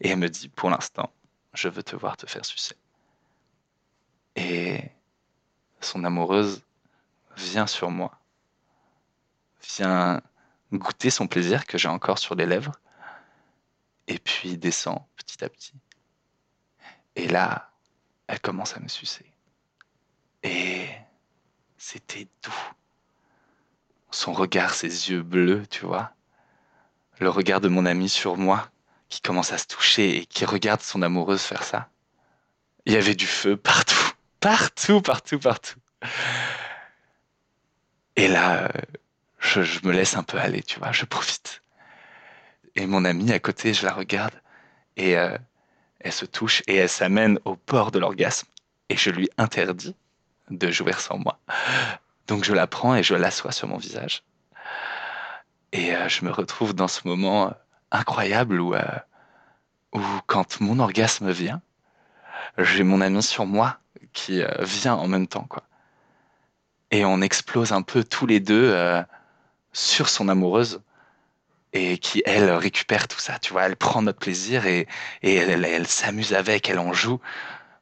Et 0.00 0.10
elle 0.10 0.18
me 0.18 0.28
dit 0.28 0.48
Pour 0.48 0.70
l'instant, 0.70 1.12
je 1.54 1.68
veux 1.68 1.82
te 1.82 1.96
voir 1.96 2.16
te 2.16 2.26
faire 2.26 2.44
sucer. 2.44 2.76
Et 4.36 4.80
son 5.80 6.04
amoureuse 6.04 6.62
vient 7.36 7.66
sur 7.66 7.90
moi, 7.90 8.18
vient 9.76 10.22
goûter 10.72 11.10
son 11.10 11.26
plaisir 11.26 11.66
que 11.66 11.78
j'ai 11.78 11.88
encore 11.88 12.18
sur 12.18 12.34
les 12.34 12.46
lèvres, 12.46 12.72
et 14.06 14.18
puis 14.18 14.56
descend 14.56 15.00
petit 15.16 15.44
à 15.44 15.48
petit. 15.48 15.74
Et 17.14 17.28
là, 17.28 17.70
elle 18.26 18.40
commence 18.40 18.76
à 18.76 18.80
me 18.80 18.88
sucer. 18.88 19.24
Et 20.42 20.88
c'était 21.78 22.28
doux. 22.42 22.72
Son 24.10 24.32
regard, 24.32 24.74
ses 24.74 25.10
yeux 25.10 25.22
bleus, 25.22 25.66
tu 25.68 25.84
vois. 25.86 26.12
Le 27.18 27.30
regard 27.30 27.60
de 27.60 27.68
mon 27.68 27.86
ami 27.86 28.08
sur 28.08 28.36
moi, 28.36 28.68
qui 29.08 29.20
commence 29.20 29.52
à 29.52 29.58
se 29.58 29.66
toucher 29.66 30.18
et 30.18 30.26
qui 30.26 30.44
regarde 30.44 30.80
son 30.80 31.02
amoureuse 31.02 31.42
faire 31.42 31.62
ça. 31.62 31.88
Il 32.84 32.92
y 32.92 32.96
avait 32.96 33.14
du 33.14 33.26
feu 33.26 33.56
partout, 33.56 33.95
partout, 34.40 35.00
partout, 35.00 35.38
partout. 35.38 35.78
Et 38.16 38.28
là, 38.28 38.70
je, 39.38 39.62
je 39.62 39.80
me 39.86 39.92
laisse 39.92 40.16
un 40.16 40.22
peu 40.22 40.38
aller, 40.38 40.62
tu 40.62 40.78
vois, 40.78 40.92
je 40.92 41.04
profite. 41.04 41.62
Et 42.74 42.86
mon 42.86 43.04
amie 43.04 43.32
à 43.32 43.38
côté, 43.38 43.72
je 43.74 43.84
la 43.86 43.92
regarde 43.92 44.34
et 44.96 45.16
euh, 45.16 45.36
elle 46.00 46.12
se 46.12 46.26
touche 46.26 46.62
et 46.66 46.76
elle 46.76 46.88
s'amène 46.88 47.38
au 47.44 47.56
bord 47.66 47.90
de 47.90 47.98
l'orgasme. 47.98 48.48
Et 48.88 48.96
je 48.96 49.10
lui 49.10 49.28
interdis 49.38 49.96
de 50.50 50.70
jouir 50.70 51.00
sans 51.00 51.18
moi. 51.18 51.38
Donc 52.26 52.44
je 52.44 52.52
la 52.52 52.66
prends 52.66 52.94
et 52.94 53.02
je 53.02 53.14
l'assois 53.14 53.52
sur 53.52 53.68
mon 53.68 53.78
visage. 53.78 54.22
Et 55.72 55.94
euh, 55.94 56.08
je 56.08 56.24
me 56.24 56.30
retrouve 56.30 56.74
dans 56.74 56.88
ce 56.88 57.06
moment 57.06 57.52
incroyable 57.90 58.60
où, 58.60 58.74
euh, 58.74 58.82
où 59.92 60.02
quand 60.26 60.60
mon 60.60 60.78
orgasme 60.78 61.30
vient, 61.30 61.62
j'ai 62.58 62.84
mon 62.84 63.00
ami 63.00 63.22
sur 63.22 63.46
moi 63.46 63.78
qui 64.12 64.42
vient 64.60 64.94
en 64.94 65.08
même 65.08 65.26
temps. 65.26 65.46
quoi. 65.48 65.62
Et 66.90 67.04
on 67.04 67.20
explose 67.20 67.72
un 67.72 67.82
peu 67.82 68.04
tous 68.04 68.26
les 68.26 68.40
deux 68.40 68.74
sur 69.72 70.08
son 70.08 70.28
amoureuse 70.28 70.80
et 71.76 71.98
qui, 71.98 72.22
elle, 72.24 72.50
récupère 72.50 73.08
tout 73.08 73.18
ça, 73.18 73.38
tu 73.38 73.52
vois, 73.52 73.64
elle 73.64 73.76
prend 73.76 74.02
notre 74.02 74.18
plaisir 74.18 74.66
et, 74.66 74.86
et 75.22 75.34
elle, 75.34 75.86
s'amuse 75.86 76.32
avec, 76.32 76.68
elle 76.70 76.78
en 76.78 76.92
joue. 76.92 77.20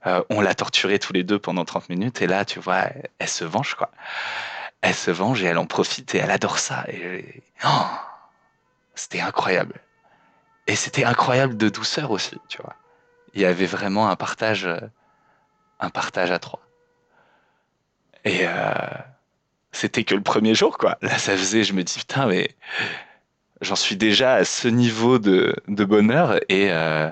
Euh, 0.06 0.22
on 0.28 0.40
l'a 0.40 0.54
torturée 0.54 0.98
tous 0.98 1.12
les 1.12 1.22
deux 1.22 1.38
pendant 1.38 1.64
30 1.64 1.88
minutes 1.88 2.20
et 2.20 2.26
là, 2.26 2.44
tu 2.44 2.60
vois, 2.60 2.88
elle, 3.18 3.28
se 3.28 3.44
venge, 3.44 3.74
quoi. 3.74 3.90
Elle 4.80 4.94
se 4.94 5.10
venge 5.10 5.42
et 5.42 5.46
elle 5.46 5.58
en 5.58 5.66
profite 5.66 6.14
et 6.14 6.18
elle 6.18 6.30
adore 6.30 6.58
ça. 6.58 6.84
Et, 6.88 7.42
oh, 7.64 7.86
c'était 8.94 9.20
incroyable. 9.20 9.80
Et 10.66 10.76
c'était 10.76 11.04
incroyable 11.04 11.56
de 11.56 11.68
douceur 11.68 12.10
aussi, 12.10 12.38
tu 12.48 12.60
vois. 12.60 12.74
Il 13.34 13.40
y 13.40 13.46
avait 13.46 13.66
vraiment 13.66 14.08
un 14.08 14.16
partage, 14.16 14.68
un 15.80 15.90
partage 15.90 16.30
à 16.30 16.38
trois. 16.38 16.60
Et 18.24 18.40
euh, 18.42 18.74
c'était 19.72 20.04
que 20.04 20.14
le 20.14 20.22
premier 20.22 20.54
jour, 20.54 20.78
quoi. 20.78 20.96
Là, 21.02 21.18
ça 21.18 21.36
faisait, 21.36 21.64
je 21.64 21.72
me 21.74 21.82
dis, 21.82 21.98
putain, 21.98 22.26
mais 22.26 22.54
j'en 23.60 23.76
suis 23.76 23.96
déjà 23.96 24.34
à 24.34 24.44
ce 24.44 24.68
niveau 24.68 25.18
de, 25.18 25.54
bonheur 25.66 26.36
et 26.48 26.70
euh, 26.70 27.10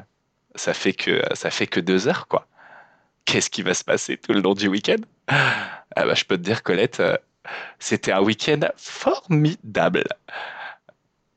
ça 0.55 0.75
fait 0.75 0.93
que 0.93 1.23
ça 1.35 1.51
fait 1.51 1.67
que 1.67 1.81
deux 1.81 2.09
heures 2.09 2.29
quoi. 2.29 2.47
Qu'est-ce 3.25 3.51
qui 3.51 3.63
va 3.63 3.75
se 3.75 3.85
passer 3.85 4.17
tout 4.17 4.33
le 4.33 4.41
long 4.41 4.55
du 4.55 4.69
week-end? 4.69 4.97
Ah 5.29 6.07
bah, 6.07 6.15
Je 6.15 6.25
peux 6.25 6.39
te 6.39 6.43
dire, 6.43 6.63
Colette, 6.63 7.01
euh, 7.01 7.17
c'était 7.79 8.13
un 8.13 8.23
week-end 8.23 8.61
formidable 8.77 10.05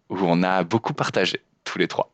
où 0.09 0.17
on 0.21 0.43
a 0.43 0.63
beaucoup 0.63 0.93
partagé 0.93 1.41
tous 1.63 1.77
les 1.77 1.88
trois. 1.88 2.11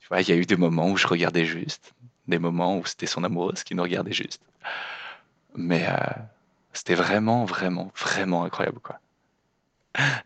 Tu 0.00 0.08
vois, 0.08 0.20
il 0.20 0.28
y 0.28 0.32
a 0.32 0.36
eu 0.36 0.46
des 0.46 0.56
moments 0.56 0.88
où 0.88 0.96
je 0.96 1.06
regardais 1.06 1.44
juste, 1.44 1.92
des 2.28 2.38
moments 2.38 2.78
où 2.78 2.86
c'était 2.86 3.06
son 3.06 3.24
amoureuse 3.24 3.64
qui 3.64 3.74
nous 3.74 3.82
regardait 3.82 4.12
juste. 4.12 4.42
Mais 5.54 5.86
euh, 5.88 5.96
c'était 6.72 6.94
vraiment, 6.94 7.44
vraiment, 7.44 7.92
vraiment 7.96 8.44
incroyable 8.44 8.80
quoi. 8.80 8.98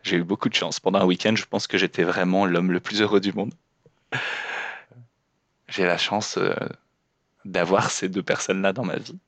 J'ai 0.03 0.17
eu 0.17 0.23
beaucoup 0.23 0.49
de 0.49 0.53
chance. 0.53 0.79
Pendant 0.79 0.99
un 0.99 1.05
week-end, 1.05 1.35
je 1.35 1.45
pense 1.45 1.67
que 1.67 1.77
j'étais 1.77 2.03
vraiment 2.03 2.45
l'homme 2.45 2.71
le 2.71 2.79
plus 2.79 3.01
heureux 3.01 3.19
du 3.19 3.33
monde. 3.33 3.53
J'ai 5.67 5.85
la 5.85 5.97
chance 5.97 6.37
euh, 6.37 6.55
d'avoir 7.43 7.91
ces 7.91 8.07
deux 8.07 8.23
personnes-là 8.23 8.71
dans 8.71 8.85
ma 8.85 8.97
vie 8.97 9.19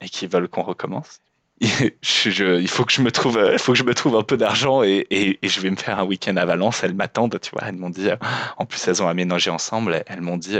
et 0.00 0.08
qui 0.08 0.26
veulent 0.26 0.48
qu'on 0.48 0.62
recommence. 0.62 1.20
Il 1.60 2.68
faut 2.68 2.84
que 2.84 2.92
je 2.92 3.02
me 3.02 3.10
trouve, 3.10 4.16
un 4.16 4.22
peu 4.22 4.36
d'argent 4.36 4.82
et, 4.82 5.38
je 5.42 5.60
vais 5.60 5.70
me 5.70 5.76
faire 5.76 5.98
un 5.98 6.04
week-end 6.04 6.36
à 6.36 6.44
Valence. 6.44 6.84
Elles 6.84 6.94
m'attendent, 6.94 7.38
tu 7.40 7.50
vois. 7.50 7.62
Elles 7.66 7.76
m'ont 7.76 7.90
dit, 7.90 8.08
en 8.56 8.64
plus 8.64 8.86
elles 8.86 9.02
ont 9.02 9.08
aménagé 9.08 9.50
ensemble. 9.50 10.02
Elles 10.06 10.20
m'ont 10.20 10.36
dit, 10.36 10.58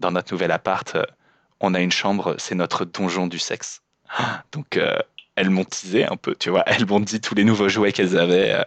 dans 0.00 0.10
notre 0.10 0.32
nouvel 0.32 0.52
appart, 0.52 0.96
on 1.60 1.74
a 1.74 1.80
une 1.80 1.92
chambre, 1.92 2.36
c'est 2.38 2.54
notre 2.54 2.84
donjon 2.84 3.26
du 3.26 3.38
sexe. 3.38 3.82
Donc 4.52 4.78
elles 5.34 5.50
m'ont 5.50 5.64
teasé 5.64 6.06
un 6.06 6.16
peu, 6.16 6.34
tu 6.38 6.50
vois. 6.50 6.62
Elles 6.66 6.86
m'ont 6.86 7.00
dit 7.00 7.20
tous 7.20 7.34
les 7.34 7.44
nouveaux 7.44 7.68
jouets 7.68 7.92
qu'elles 7.92 8.16
avaient. 8.16 8.64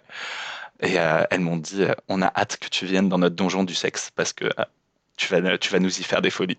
Et 0.81 0.93
elles 0.93 1.39
m'ont 1.39 1.57
dit, 1.57 1.85
on 2.07 2.21
a 2.21 2.27
hâte 2.27 2.57
que 2.57 2.69
tu 2.69 2.85
viennes 2.85 3.09
dans 3.09 3.17
notre 3.17 3.35
donjon 3.35 3.63
du 3.63 3.73
sexe 3.73 4.11
parce 4.15 4.33
que 4.33 4.45
tu 5.17 5.33
vas, 5.33 5.57
tu 5.57 5.71
vas 5.71 5.79
nous 5.79 5.99
y 5.99 6.03
faire 6.03 6.21
des 6.21 6.29
folies. 6.29 6.57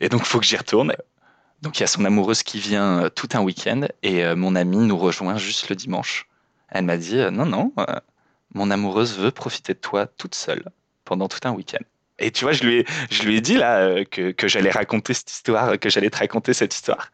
Et 0.00 0.08
donc, 0.08 0.24
faut 0.24 0.40
que 0.40 0.44
j'y 0.44 0.56
retourne. 0.56 0.94
Donc, 1.62 1.78
il 1.78 1.82
y 1.82 1.84
a 1.84 1.86
son 1.86 2.04
amoureuse 2.04 2.42
qui 2.42 2.58
vient 2.58 3.04
euh, 3.04 3.08
tout 3.08 3.28
un 3.34 3.40
week-end 3.40 3.82
et 4.02 4.24
euh, 4.24 4.34
mon 4.34 4.56
ami 4.56 4.78
nous 4.78 4.98
rejoint 4.98 5.38
juste 5.38 5.68
le 5.68 5.76
dimanche. 5.76 6.26
Elle 6.68 6.84
m'a 6.84 6.96
dit, 6.96 7.18
euh, 7.18 7.30
non, 7.30 7.46
non, 7.46 7.72
mon 8.52 8.70
amoureuse 8.70 9.16
veut 9.16 9.30
profiter 9.30 9.72
de 9.72 9.78
toi 9.78 10.06
toute 10.06 10.34
seule 10.34 10.64
pendant 11.04 11.28
tout 11.28 11.38
un 11.44 11.52
week-end. 11.52 11.84
Et 12.18 12.32
tu 12.32 12.44
vois, 12.44 12.52
je 12.52 12.64
lui 12.64 12.78
ai, 12.78 12.86
je 13.10 13.22
lui 13.22 13.36
ai 13.36 13.40
dit 13.40 13.56
là 13.56 14.04
que, 14.04 14.32
que 14.32 14.48
j'allais 14.48 14.70
raconter 14.70 15.14
cette 15.14 15.30
histoire, 15.30 15.78
que 15.78 15.88
j'allais 15.88 16.10
te 16.10 16.18
raconter 16.18 16.52
cette 16.52 16.74
histoire. 16.74 17.10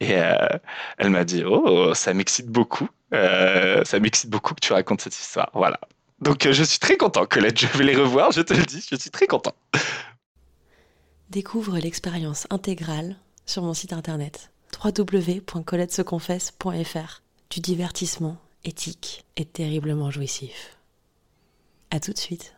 Et 0.00 0.12
elle 0.12 1.10
m'a 1.10 1.24
dit, 1.24 1.42
oh, 1.44 1.92
ça 1.94 2.14
m'excite 2.14 2.46
beaucoup. 2.46 2.88
ça 3.10 3.98
m'excite 4.00 4.30
beaucoup 4.30 4.54
que 4.54 4.60
tu 4.60 4.72
racontes 4.72 5.00
cette 5.00 5.18
histoire. 5.18 5.50
Voilà. 5.54 5.80
Donc 6.20 6.48
je 6.48 6.62
suis 6.62 6.78
très 6.78 6.96
content, 6.96 7.26
Colette. 7.26 7.58
Je 7.58 7.66
vais 7.78 7.84
les 7.84 7.96
revoir, 7.96 8.30
je 8.30 8.42
te 8.42 8.54
le 8.54 8.62
dis, 8.62 8.86
je 8.88 8.96
suis 8.96 9.10
très 9.10 9.26
content. 9.26 9.54
Découvre 11.30 11.78
l'expérience 11.78 12.46
intégrale 12.50 13.16
sur 13.46 13.62
mon 13.62 13.74
site 13.74 13.92
internet 13.92 14.50
www.coletteseconfesse.fr 14.82 17.22
du 17.50 17.60
divertissement 17.60 18.38
éthique 18.64 19.24
et 19.36 19.44
terriblement 19.44 20.10
jouissif. 20.10 20.78
À 21.90 22.00
tout 22.00 22.12
de 22.12 22.18
suite. 22.18 22.56